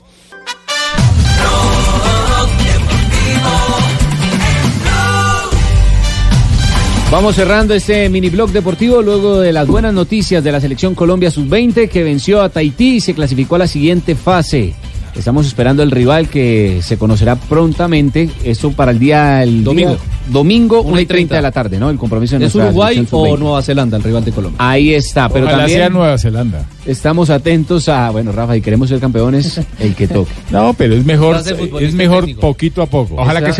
Vamos 7.12 7.34
cerrando 7.34 7.74
este 7.74 8.08
mini 8.08 8.30
blog 8.30 8.52
deportivo 8.52 9.02
luego 9.02 9.38
de 9.38 9.52
las 9.52 9.68
buenas 9.68 9.92
noticias 9.92 10.42
de 10.42 10.50
la 10.50 10.62
selección 10.62 10.94
Colombia 10.94 11.30
sub-20 11.30 11.90
que 11.90 12.02
venció 12.02 12.40
a 12.40 12.48
Tahití 12.48 12.96
y 12.96 13.00
se 13.02 13.12
clasificó 13.12 13.56
a 13.56 13.58
la 13.58 13.66
siguiente 13.66 14.14
fase. 14.14 14.72
Estamos 15.14 15.46
esperando 15.46 15.82
el 15.82 15.90
rival 15.90 16.28
que 16.28 16.80
se 16.82 16.96
conocerá 16.96 17.36
prontamente. 17.36 18.30
Esto 18.44 18.72
para 18.72 18.90
el 18.92 18.98
día 18.98 19.42
el 19.42 19.62
Domingo. 19.62 19.90
día- 19.90 19.98
domingo, 20.28 20.80
Una 20.82 20.90
1 20.92 21.00
y 21.00 21.02
y 21.02 21.06
30 21.06 21.34
de 21.36 21.42
la 21.42 21.50
tarde, 21.50 21.78
¿no? 21.78 21.90
El 21.90 21.98
compromiso 21.98 22.38
de 22.38 22.46
¿Es 22.46 22.54
Uruguay 22.54 22.98
o 23.00 23.04
sub-20. 23.04 23.38
Nueva 23.40 23.60
Zelanda 23.62 23.96
el 23.96 24.02
rival 24.04 24.24
de 24.24 24.30
Colombia? 24.32 24.56
Ahí 24.60 24.94
está, 24.94 25.28
pero 25.28 25.44
Ojalá 25.46 25.58
también 25.58 25.78
sea 25.80 25.88
Nueva 25.90 26.16
Zelanda. 26.16 26.64
estamos 26.86 27.28
atentos 27.28 27.88
a, 27.88 28.08
bueno, 28.10 28.30
Rafa, 28.32 28.56
y 28.56 28.60
queremos 28.60 28.88
ser 28.88 29.00
campeones, 29.00 29.60
el 29.80 29.94
que 29.96 30.06
toque. 30.08 30.30
No, 30.50 30.72
pero 30.74 30.94
es 30.94 31.04
mejor, 31.04 31.36
es 31.80 31.92
mejor 31.94 32.20
técnico. 32.20 32.40
poquito 32.40 32.82
a 32.82 32.86
poco. 32.86 33.16
Está- 33.40 33.50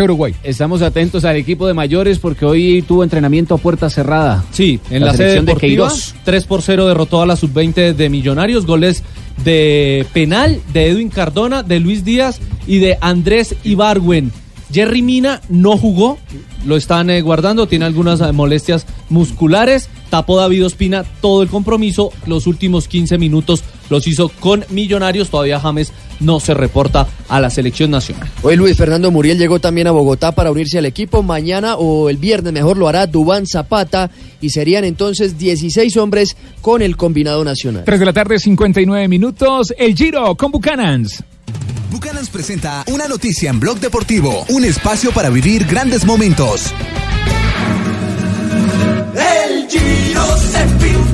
Estamos 0.45 0.83
atentos 0.83 1.25
al 1.25 1.37
equipo 1.37 1.67
de 1.67 1.75
mayores 1.75 2.19
porque 2.21 2.45
hoy 2.47 2.83
tuvo 2.87 3.03
entrenamiento 3.03 3.55
a 3.55 3.59
puerta 3.59 3.91
cerrada. 3.91 4.45
Sí, 4.53 4.79
en 4.91 5.05
la, 5.05 5.11
sede 5.13 5.17
selección 5.17 5.47
de 5.47 5.51
deportiva, 5.55 5.89
Queiroz. 5.89 6.15
3 6.25 6.45
por 6.45 6.63
0 6.63 6.87
derrotó 6.87 7.21
a 7.23 7.27
la 7.27 7.35
sub-20 7.37 7.93
de 7.95 8.09
Millonarios, 8.09 8.67
goles 8.67 9.03
de 9.45 10.07
penal 10.13 10.61
de 10.73 10.89
Edwin 10.89 11.09
Cardona, 11.09 11.63
de 11.63 11.81
Luis 11.81 12.05
Díaz 12.05 12.41
y 12.67 12.79
de 12.79 12.99
Andrés 13.01 13.55
Ibargüen. 13.65 14.33
Jerry 14.73 15.03
Mina 15.03 15.43
no 15.49 15.77
jugó, 15.77 16.19
lo 16.65 16.77
están 16.77 17.11
eh, 17.11 17.21
guardando, 17.21 17.67
tiene 17.67 17.85
algunas 17.85 18.21
eh, 18.21 18.33
molestias 18.33 18.87
musculares. 19.11 19.89
Tapó 20.09 20.37
David 20.37 20.67
Ospina 20.67 21.05
todo 21.21 21.43
el 21.43 21.49
compromiso, 21.49 22.11
los 22.27 22.47
últimos 22.47 22.89
15 22.89 23.19
minutos 23.19 23.65
los 23.93 24.09
hizo 24.09 24.29
con 24.29 24.65
Millonarios, 24.71 25.31
todavía 25.31 25.61
James 25.61 25.93
no 26.19 26.41
se 26.41 26.55
reporta 26.55 27.07
a 27.29 27.41
la 27.41 27.51
selección 27.51 27.91
nacional. 27.91 28.29
Hoy 28.43 28.57
Luis 28.57 28.77
Fernando 28.77 29.11
Muriel 29.11 29.39
llegó 29.39 29.61
también 29.61 29.87
a 29.87 29.91
Bogotá 29.91 30.33
para 30.33 30.51
unirse 30.51 30.79
al 30.79 30.87
equipo. 30.87 31.23
Mañana 31.23 31.77
o 31.77 32.09
el 32.09 32.17
viernes 32.17 32.53
mejor 32.53 32.77
lo 32.77 32.89
hará 32.89 33.07
Dubán 33.07 33.47
Zapata 33.47 34.11
y 34.41 34.51
serían 34.51 34.85
entonces 34.85 35.39
16 35.39 35.97
hombres 35.99 36.37
con 36.61 36.83
el 36.83 36.97
combinado 36.97 37.45
nacional. 37.45 37.85
3 37.85 38.01
de 38.01 38.07
la 38.07 38.13
tarde, 38.13 38.39
59 38.39 39.07
minutos. 39.09 39.75
El 39.77 39.95
Giro 39.95 40.35
con 40.37 40.51
Buchanans. 40.51 41.23
Bucanans 41.91 42.31
presenta 42.31 42.85
una 42.87 43.07
noticia 43.07 43.51
en 43.51 43.61
Blog 43.61 43.79
Deportivo, 43.79 44.47
un 44.49 44.65
espacio 44.65 45.13
para 45.13 45.29
vivir 45.29 45.67
grandes 45.67 46.07
momentos. 46.07 46.73
El 49.15 49.69
Giro 49.69 50.37
se. 50.39 51.12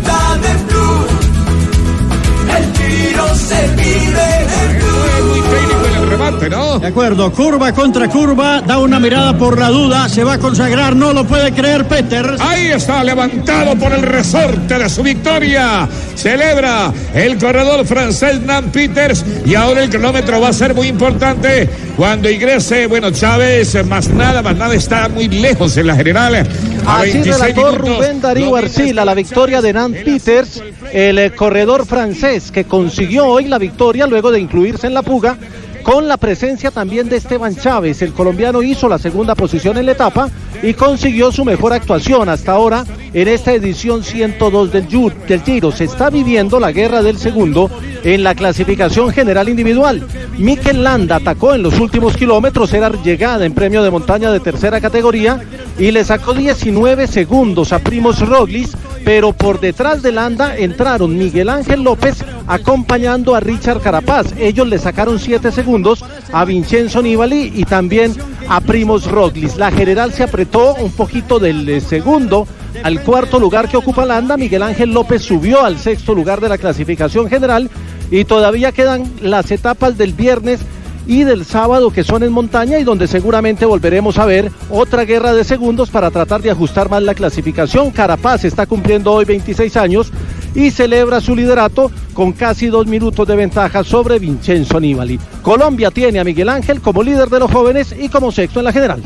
El 2.89 2.95
Giro 2.95 3.35
se 3.35 3.69
vive 3.77 5.88
de 6.09 6.49
blue. 6.49 6.79
De 6.81 6.87
acuerdo, 6.87 7.33
curva 7.33 7.73
contra 7.73 8.09
curva, 8.09 8.61
da 8.63 8.79
una 8.79 8.99
mirada 8.99 9.37
por 9.37 9.59
la 9.59 9.69
duda, 9.69 10.09
se 10.09 10.25
va 10.25 10.35
a 10.35 10.39
consagrar, 10.39 10.97
no 10.97 11.13
lo 11.13 11.25
puede 11.25 11.53
creer 11.53 11.87
Peters. 11.87 12.41
Ahí 12.41 12.69
está, 12.69 13.05
levantado 13.05 13.77
por 13.77 13.93
el 13.93 14.03
resorte 14.03 14.79
de 14.79 14.89
su 14.89 15.03
victoria. 15.03 15.89
Celebra 16.15 16.93
el 17.15 17.39
corredor 17.39 17.85
francés 17.87 18.41
Nan 18.43 18.71
Peters 18.71 19.25
y 19.45 19.55
ahora 19.55 19.83
el 19.85 19.91
cronómetro 19.91 20.41
va 20.41 20.49
a 20.49 20.53
ser 20.53 20.75
muy 20.75 20.89
importante 20.89 21.69
cuando 21.97 22.31
ingrese, 22.31 22.87
bueno, 22.87 23.11
Chávez, 23.11 23.85
más 23.87 24.09
nada, 24.09 24.41
más 24.43 24.57
nada, 24.57 24.75
está 24.75 25.09
muy 25.09 25.29
lejos 25.29 25.77
en 25.77 25.89
la 25.89 25.97
general. 25.97 26.47
A 26.87 27.01
Así 27.01 27.13
26 27.13 27.39
relató 27.39 27.73
minutos. 27.73 27.99
Rubén 27.99 28.21
Darío 28.21 28.57
Arcila 28.57 29.05
la 29.05 29.15
victoria 29.15 29.61
de 29.61 29.73
Nan 29.73 29.93
Peters, 29.93 30.63
el 30.93 31.19
eh, 31.19 31.33
corredor 31.33 31.87
francés 31.87 32.51
que 32.51 32.65
consiguió 32.65 33.27
hoy 33.27 33.47
la 33.47 33.59
victoria 33.59 34.07
luego 34.07 34.31
de 34.31 34.41
incluirse 34.41 34.87
en 34.87 34.95
la 34.95 35.03
fuga. 35.03 35.37
Con 35.83 36.07
la 36.07 36.17
presencia 36.17 36.71
también 36.71 37.09
de 37.09 37.17
Esteban 37.17 37.57
Chávez, 37.57 38.03
el 38.03 38.13
colombiano 38.13 38.63
hizo 38.63 38.89
la 38.89 38.99
segunda 38.99 39.35
posición 39.35 39.79
en 39.79 39.87
la 39.87 39.93
etapa 39.93 40.29
y 40.63 40.75
consiguió 40.75 41.33
su 41.33 41.45
mejor 41.45 41.73
actuación 41.73 42.29
hasta 42.29 42.53
ahora 42.53 42.85
en 43.15 43.29
esta 43.29 43.53
edición 43.53 44.05
102 44.05 44.73
del, 44.73 44.87
del 45.27 45.43
Giro. 45.43 45.73
Se 45.73 45.85
está 45.85 46.11
viviendo 46.11 46.61
la 46.61 46.73
guerra 46.73 47.03
del 47.03 47.19
segundo 47.19 47.71
en 48.05 48.23
la 48.23 48.35
clasificación 48.35 49.13
general 49.13 49.49
individual. 49.49 50.07
Mikel 50.37 50.85
Landa 50.85 51.17
atacó 51.17 51.55
en 51.55 51.63
los 51.63 51.79
últimos 51.81 52.17
kilómetros, 52.17 52.73
era 52.73 52.91
llegada 52.91 53.45
en 53.45 53.55
premio 53.55 53.83
de 53.83 53.91
montaña 53.91 54.31
de 54.31 54.41
tercera 54.41 54.81
categoría 54.81 55.41
y 55.79 55.91
le 55.91 56.05
sacó 56.05 56.35
19 56.35 57.07
segundos 57.07 57.73
a 57.73 57.79
Primos 57.79 58.21
Roglis, 58.21 58.77
pero 59.09 59.33
por 59.33 59.59
detrás 59.59 60.03
de 60.03 60.13
Landa 60.13 60.55
entraron 60.55 61.17
Miguel 61.17 61.49
Ángel 61.49 61.83
López 61.83 62.23
acompañando 62.47 63.35
a 63.35 63.41
Richard 63.41 63.81
Carapaz. 63.81 64.35
Ellos 64.37 64.69
le 64.69 64.79
sacaron 64.79 65.19
7 65.19 65.51
segundos 65.51 66.05
a 66.31 66.45
Vincenzo 66.45 67.01
Nibali 67.01 67.51
y 67.55 67.65
también 67.65 68.13
a 68.51 68.61
Primos 68.61 69.11
Roglis. 69.11 69.57
La 69.57 69.71
general 69.71 70.13
se 70.13 70.25
apretó 70.25 70.75
un 70.75 70.93
poquito 70.93 71.39
del 71.39 71.67
eh, 71.71 71.81
segundo 71.81 72.47
al 72.83 73.03
cuarto 73.03 73.41
lugar 73.41 73.71
que 73.71 73.79
ocupa 73.79 74.05
Landa. 74.05 74.37
Miguel 74.37 74.63
Ángel 74.63 74.93
López 74.93 75.23
subió 75.23 75.65
al 75.65 75.79
sexto 75.79 76.15
lugar 76.15 76.43
de 76.43 76.51
la 76.51 76.59
clasificación 76.59 77.31
general 77.31 77.71
y 78.11 78.27
todavía 78.27 78.73
quedan 78.73 79.11
las 79.23 79.51
etapas 79.51 79.97
del 79.97 80.13
viernes 80.13 80.61
y 81.09 81.25
del 81.25 81.45
sábado 81.45 81.91
que 81.91 82.05
son 82.05 82.23
en 82.23 82.31
montaña 82.31 82.79
y 82.79 82.85
donde 82.85 83.09
seguramente 83.09 83.65
volveremos 83.65 84.19
a 84.19 84.27
ver 84.27 84.53
otra 84.71 85.05
guerra 85.05 85.33
de 85.33 85.43
segundos 85.43 85.91
para 85.91 86.11
tratar 86.13 86.43
de 86.43 86.51
ajustar 86.51 86.89
más 86.89 87.03
la 87.03 87.15
clasificación. 87.15 87.91
Carapaz 87.91 88.45
está 88.45 88.67
cumpliendo 88.67 89.13
hoy 89.13 89.25
26 89.25 89.77
años 89.79 90.13
y 90.55 90.71
celebra 90.71 91.21
su 91.21 91.35
liderato 91.35 91.91
con 92.13 92.33
casi 92.33 92.67
dos 92.67 92.87
minutos 92.87 93.27
de 93.27 93.37
ventaja 93.37 93.83
sobre 93.83 94.19
Vincenzo 94.19 94.79
Nibali. 94.79 95.19
Colombia 95.43 95.91
tiene 95.91 96.21
a 96.21 96.25
Miguel 96.25 96.51
Ángel 96.51 96.81
como 96.81 97.03
líder 97.03 97.29
de 97.31 97.41
los 97.41 97.51
jóvenes 97.51 97.95
y 97.99 98.09
como 98.11 98.31
sexto 98.31 98.61
en 98.61 98.65
la 98.67 98.73
general. 98.73 99.03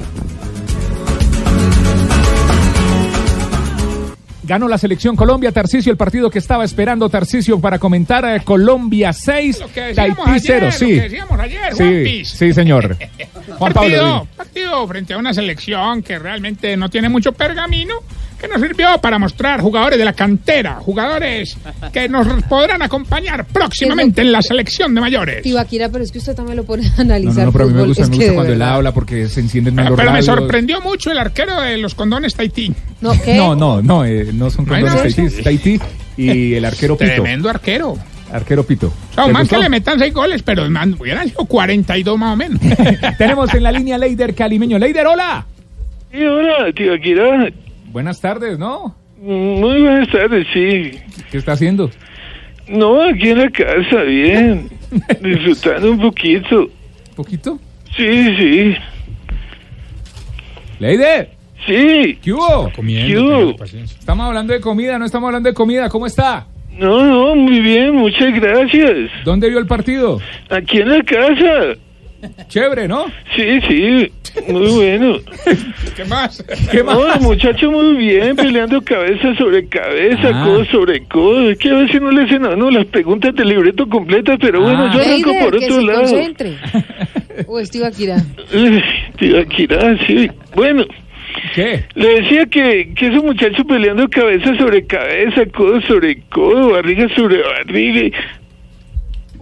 Ganó 4.53 4.69
la 4.69 4.77
selección 4.77 5.17
Colombia, 5.17 5.51
Tarcisio, 5.51 5.91
el 5.91 5.97
partido 5.97 6.29
que 6.29 6.39
estaba 6.39 6.63
esperando 6.63 7.09
Tarcisio 7.09 7.59
para 7.59 7.79
comentar 7.79 8.23
eh, 8.27 8.43
Colombia 8.45 9.11
6, 9.11 9.65
que 9.73 9.81
decíamos 9.81 10.27
Tahití 10.27 10.47
0, 10.47 10.67
ayer, 10.67 10.73
sí. 10.75 10.85
lo 10.85 10.91
que 10.91 11.09
decíamos 11.09 11.41
ayer, 11.41 11.75
sí, 11.75 12.25
sí, 12.27 12.53
señor. 12.53 12.99
Juan 13.59 13.73
Pablo. 13.73 13.73
partido, 13.73 14.21
sí. 14.21 14.29
partido 14.37 14.89
frente 14.89 15.15
a 15.15 15.17
una 15.17 15.33
selección 15.33 16.03
que 16.03 16.19
realmente 16.19 16.77
no 16.77 16.91
tiene 16.91 17.09
mucho 17.09 17.33
pergamino, 17.33 17.95
que 18.43 18.49
nos 18.49 18.61
sirvió 18.61 18.99
para 19.01 19.19
mostrar 19.19 19.61
jugadores 19.61 19.99
de 19.99 20.05
la 20.05 20.13
cantera, 20.13 20.75
jugadores 20.75 21.57
que 21.93 22.09
nos 22.09 22.27
podrán 22.45 22.83
acompañar 22.83 23.47
próximamente 23.47 24.21
en 24.21 24.33
la 24.33 24.43
selección 24.43 24.95
de 24.95 25.01
mayores. 25.01 25.43
Tibaquira, 25.43 25.89
pero 25.89 26.03
es 26.05 26.11
que 26.13 26.19
usted 26.19 26.35
también 26.35 26.57
lo 26.57 26.65
pone 26.65 26.87
a 26.99 27.01
analizar. 27.01 27.39
No, 27.39 27.45
no, 27.47 27.53
pero 27.53 27.65
a 27.65 27.69
mí 27.69 27.75
me 27.75 27.85
gusta, 27.85 28.07
me 28.09 28.17
gusta 28.17 28.35
cuando 28.35 28.53
él 28.53 28.63
habla 28.63 28.93
porque 28.93 29.29
se 29.29 29.41
encienden 29.41 29.75
más 29.77 29.85
Pero, 29.85 29.97
los 29.97 30.01
pero 30.01 30.13
me 30.13 30.23
sorprendió 30.23 30.81
mucho 30.81 31.11
el 31.11 31.19
arquero 31.19 31.61
de 31.61 31.79
los 31.79 31.95
condones 31.95 32.35
Tahití. 32.35 32.75
No, 33.01 33.13
¿qué? 33.23 33.35
No, 33.35 33.55
no, 33.55 33.81
no, 33.81 34.05
eh, 34.05 34.31
no 34.33 34.51
son 34.51 34.65
¿No 34.67 34.73
condones 34.75 35.15
Tahití, 35.15 35.23
es 35.23 35.43
Tahití 35.43 35.81
y 36.17 36.55
el 36.55 36.65
arquero 36.65 36.97
Pito. 36.97 37.13
Tremendo 37.13 37.49
arquero. 37.49 37.97
Arquero 38.33 38.65
Pito. 38.65 38.87
O 38.89 39.15
sea, 39.15 39.25
¿Te 39.25 39.29
un 39.29 39.33
man 39.35 39.43
gustó? 39.43 39.57
que 39.57 39.63
le 39.63 39.69
metan 39.69 39.99
seis 39.99 40.13
goles, 40.13 40.43
pero 40.43 40.69
man, 40.71 40.97
hubieran 40.99 41.29
sido 41.29 41.45
42 41.45 42.19
más 42.19 42.33
o 42.33 42.37
menos. 42.37 42.61
Tenemos 43.19 43.53
en 43.55 43.63
la 43.63 43.71
línea 43.71 43.99
Leider 43.99 44.35
Calimeño. 44.35 44.79
Leider, 44.79 45.07
hola. 45.07 45.47
Sí, 46.11 46.25
hola, 46.25 46.73
tío 46.75 46.95
Akira. 46.95 47.51
Buenas 47.93 48.23
tardes, 48.23 48.59
¿no? 48.59 48.97
Muy 49.21 49.83
buenas 49.83 50.09
tardes, 50.11 50.47
sí. 50.55 50.99
¿Qué 51.31 51.37
está 51.37 51.53
haciendo? 51.53 51.91
No, 52.67 53.03
aquí 53.03 53.29
en 53.29 53.39
la 53.39 53.51
casa, 53.51 54.03
bien. 54.03 54.71
Disfrutando 55.21 55.93
un 55.93 56.01
poquito. 56.01 56.71
¿Poquito? 57.15 57.59
Sí, 57.95 58.37
sí. 58.37 58.75
Leider. 60.79 61.31
Sí. 61.67 62.19
¿Qué 62.23 62.33
hubo? 62.33 62.73
¿Qué 62.75 63.19
hubo? 63.19 63.63
Estamos 63.63 64.27
hablando 64.27 64.55
de 64.55 64.61
comida, 64.61 64.99
no 64.99 65.05
estamos 65.05 65.29
hablando 65.29 65.51
de 65.51 65.55
comida. 65.55 65.91
¿Cómo 65.91 66.07
está? 66.07 66.47
No, 66.73 67.05
no, 67.05 67.37
muy 67.37 67.61
bien, 67.61 67.95
muchas 67.95 68.33
gracias. 68.33 69.11
¿Dónde 69.25 69.51
vio 69.51 69.59
el 69.59 69.67
partido? 69.67 70.19
Aquí 70.49 70.79
en 70.79 70.89
la 70.89 71.03
casa. 71.03 71.79
Chévere, 72.49 72.87
¿no? 72.89 73.07
Sí, 73.35 73.61
sí, 73.69 74.13
muy 74.49 74.69
bueno. 74.71 75.19
¿Qué 75.97 76.05
más? 76.05 76.45
¿Qué 76.71 76.83
más? 76.83 76.97
No, 76.97 77.17
muchacho 77.21 77.71
muy 77.71 77.97
bien, 77.97 78.37
peleando 78.37 78.81
cabeza 78.83 79.35
sobre 79.37 79.67
cabeza, 79.69 80.31
Ah. 80.33 80.45
codo 80.45 80.65
sobre 80.67 81.05
codo. 81.05 81.51
Es 81.51 81.59
que 81.59 81.71
a 81.71 81.75
veces 81.75 82.01
no 82.01 82.11
le 82.11 82.23
hacen 82.23 82.45
a 82.47 82.51
uno 82.51 82.71
las 82.71 82.87
preguntas 82.87 83.35
del 83.35 83.49
libreto 83.49 83.89
completas, 83.89 84.39
pero 84.41 84.61
bueno, 84.63 84.85
Ah. 84.87 84.93
yo 84.95 85.01
arranco 85.01 85.29
Leider, 85.31 85.45
por 85.45 85.59
que 85.59 85.65
otro 85.65 85.77
se 85.77 85.83
lado. 85.87 86.01
concentre. 86.01 86.53
O 87.47 87.59
es 87.59 87.71
Tío 87.71 87.87
Akira, 89.41 89.97
sí. 90.07 90.31
Bueno. 90.55 90.85
¿Qué? 91.55 91.83
Le 91.95 92.21
decía 92.21 92.45
que, 92.47 92.93
que 92.95 93.07
esos 93.09 93.25
muchachos 93.25 93.65
peleando 93.67 94.07
cabeza 94.11 94.55
sobre 94.59 94.87
cabeza, 94.87 95.47
codo 95.47 95.81
sobre 95.83 96.21
codo, 96.29 96.73
barriga 96.73 97.09
sobre 97.17 97.41
barriga. 97.43 98.17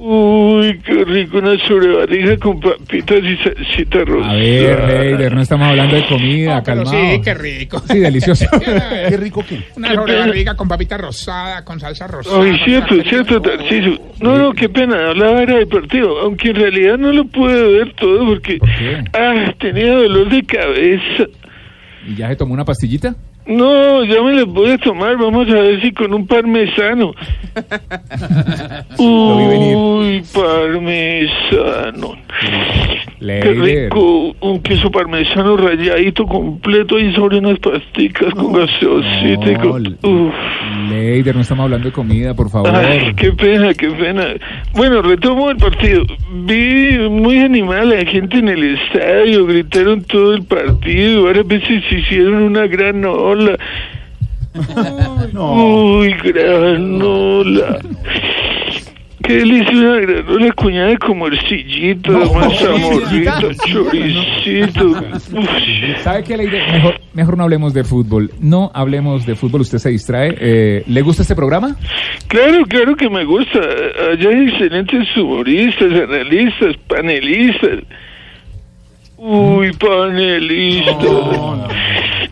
Uy, 0.03 0.81
qué 0.83 1.05
rico 1.05 1.37
una 1.37 1.59
sobrebarriga 1.69 2.39
con 2.39 2.59
papitas 2.59 3.19
y 3.23 3.37
salsita 3.37 3.99
rosa. 4.07 4.31
A 4.31 4.35
ver, 4.35 4.89
Leider, 4.89 5.35
no 5.35 5.43
estamos 5.43 5.69
hablando 5.69 5.95
de 5.95 6.07
comida, 6.07 6.63
Pero 6.65 6.85
calmado. 6.85 7.13
sí, 7.13 7.21
qué 7.23 7.35
rico. 7.35 7.83
Sí, 7.87 7.99
delicioso. 7.99 8.47
¿Qué 9.11 9.17
rico 9.19 9.45
qué? 9.47 9.61
Una 9.77 9.95
sobrebarriga 9.95 10.57
con 10.57 10.69
papita 10.69 10.97
rosada, 10.97 11.63
con 11.67 11.79
salsa 11.79 12.07
rosada. 12.07 12.43
Ay, 12.43 12.59
cierto, 12.65 12.95
cierto, 13.03 13.43
Tarciso. 13.43 13.91
No, 14.23 14.39
no, 14.39 14.53
qué 14.55 14.71
pena, 14.71 15.11
hablaba 15.11 15.43
era 15.43 15.59
deportivo, 15.59 16.19
aunque 16.21 16.49
en 16.49 16.57
realidad 16.57 16.97
no 16.97 17.13
lo 17.13 17.27
pude 17.27 17.63
ver 17.63 17.93
todo 17.93 18.27
porque 18.27 18.59
ah, 19.13 19.53
tenía 19.59 19.97
dolor 19.97 20.31
de 20.31 20.43
cabeza. 20.45 21.25
¿Y 22.09 22.15
ya 22.15 22.29
se 22.29 22.37
tomó 22.37 22.55
una 22.55 22.65
pastillita? 22.65 23.15
No, 23.51 24.05
ya 24.05 24.23
me 24.23 24.33
las 24.33 24.47
voy 24.47 24.71
a 24.71 24.79
tomar. 24.79 25.17
Vamos 25.17 25.49
a 25.49 25.55
ver 25.55 25.83
si 25.83 25.91
con 25.93 26.15
un 26.15 26.25
parmesano. 26.25 27.13
Uy, 28.97 30.23
parmesano. 30.33 32.17
Qué 33.19 33.53
rico. 33.53 34.37
Un 34.39 34.61
queso 34.63 34.89
parmesano 34.93 35.57
rayadito 35.57 36.27
completo 36.27 36.97
y 36.97 37.13
sobre 37.13 37.39
unas 37.39 37.59
pasticas 37.59 38.33
con 38.35 38.53
gaseosita 38.53 39.51
y 39.51 39.57
con... 39.57 39.99
Uf. 40.03 40.35
Leider, 40.89 41.35
no 41.35 41.41
estamos 41.43 41.65
hablando 41.65 41.89
de 41.89 41.93
comida, 41.93 42.35
por 42.35 42.51
favor. 42.51 42.75
Ay, 42.75 43.13
qué 43.15 43.33
pena, 43.33 43.75
qué 43.75 43.89
pena. 43.91 44.35
Bueno, 44.75 45.03
retomo 45.03 45.51
el 45.51 45.57
partido. 45.57 46.05
Vi 46.45 46.99
muy 47.11 47.39
animada 47.39 47.85
la 47.85 48.05
gente 48.05 48.39
en 48.39 48.49
el 48.49 48.77
estadio, 48.77 49.47
gritaron 49.47 50.03
todo 50.03 50.35
el 50.35 50.45
partido, 50.45 51.25
varias 51.25 51.47
veces 51.47 51.83
hicieron 51.91 52.43
una 52.43 52.67
gran 52.67 53.05
ola. 53.05 53.57
Uy, 55.35 56.15
granola. 59.31 59.65
Qué 59.65 59.73
delicia 59.73 59.73
una 59.73 60.01
granola 60.01 60.53
cuñada 60.53 60.89
de 60.89 60.99
como 60.99 61.15
morcillito, 61.27 62.13
de 62.13 62.27
mazamorrito, 62.27 63.53
choricito. 63.67 64.95
¿Sabe 66.03 66.25
qué, 66.25 66.37
Leider? 66.37 66.73
Mejor, 66.73 67.01
mejor 67.15 67.37
no 67.37 67.45
hablemos 67.45 67.75
de 67.75 67.85
fútbol. 67.85 68.31
No 68.41 68.71
hablemos 68.75 69.27
de 69.27 69.35
fútbol, 69.35 69.63
usted 69.63 69.79
se 69.79 69.91
distrae. 69.91 70.37
Eh, 70.41 70.83
¿Le 70.87 71.03
gusta 71.03 71.23
este 71.23 71.35
programa? 71.35 71.77
Claro, 72.29 72.65
claro 72.67 72.97
que 72.97 73.09
me 73.09 73.25
gusta. 73.25 73.59
Allá 73.59 74.29
hay 74.31 74.49
excelentes 74.49 75.17
humoristas, 75.17 75.93
analistas, 75.93 76.77
panelistas. 76.89 77.81
Uy, 79.17 79.73
panelistas. 79.73 80.97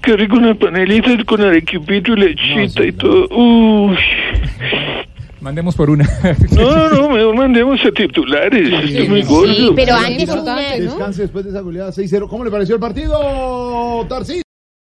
Qué 0.01 0.17
rico 0.17 0.37
una 0.37 0.55
panelita 0.55 1.23
con 1.25 1.43
arequipito 1.43 2.15
y 2.15 2.17
lechita 2.17 2.85
y 2.85 2.93
todo. 2.93 3.29
Uy. 3.29 3.97
Mandemos 5.41 5.75
por 5.77 5.91
una. 5.91 6.05
No, 6.51 6.89
no, 6.89 6.89
no, 6.91 7.09
mejor 7.11 7.35
mandemos 7.37 7.81
a 7.85 7.91
titulares. 7.93 8.73
Estoy 8.85 9.09
muy 9.09 9.23
gordo. 9.23 9.75
pero 9.75 9.95
antes 9.95 10.29
una- 10.29 10.57
Descanse 10.73 11.23
después 11.23 11.45
de 11.45 11.51
esa 11.53 11.61
goleada 11.61 11.91
6-0. 11.93 12.29
¿Cómo 12.29 12.45
le 12.45 12.51
pareció 12.51 12.75
el 12.75 12.81
partido, 12.81 14.05
Tarcís? 14.09 14.43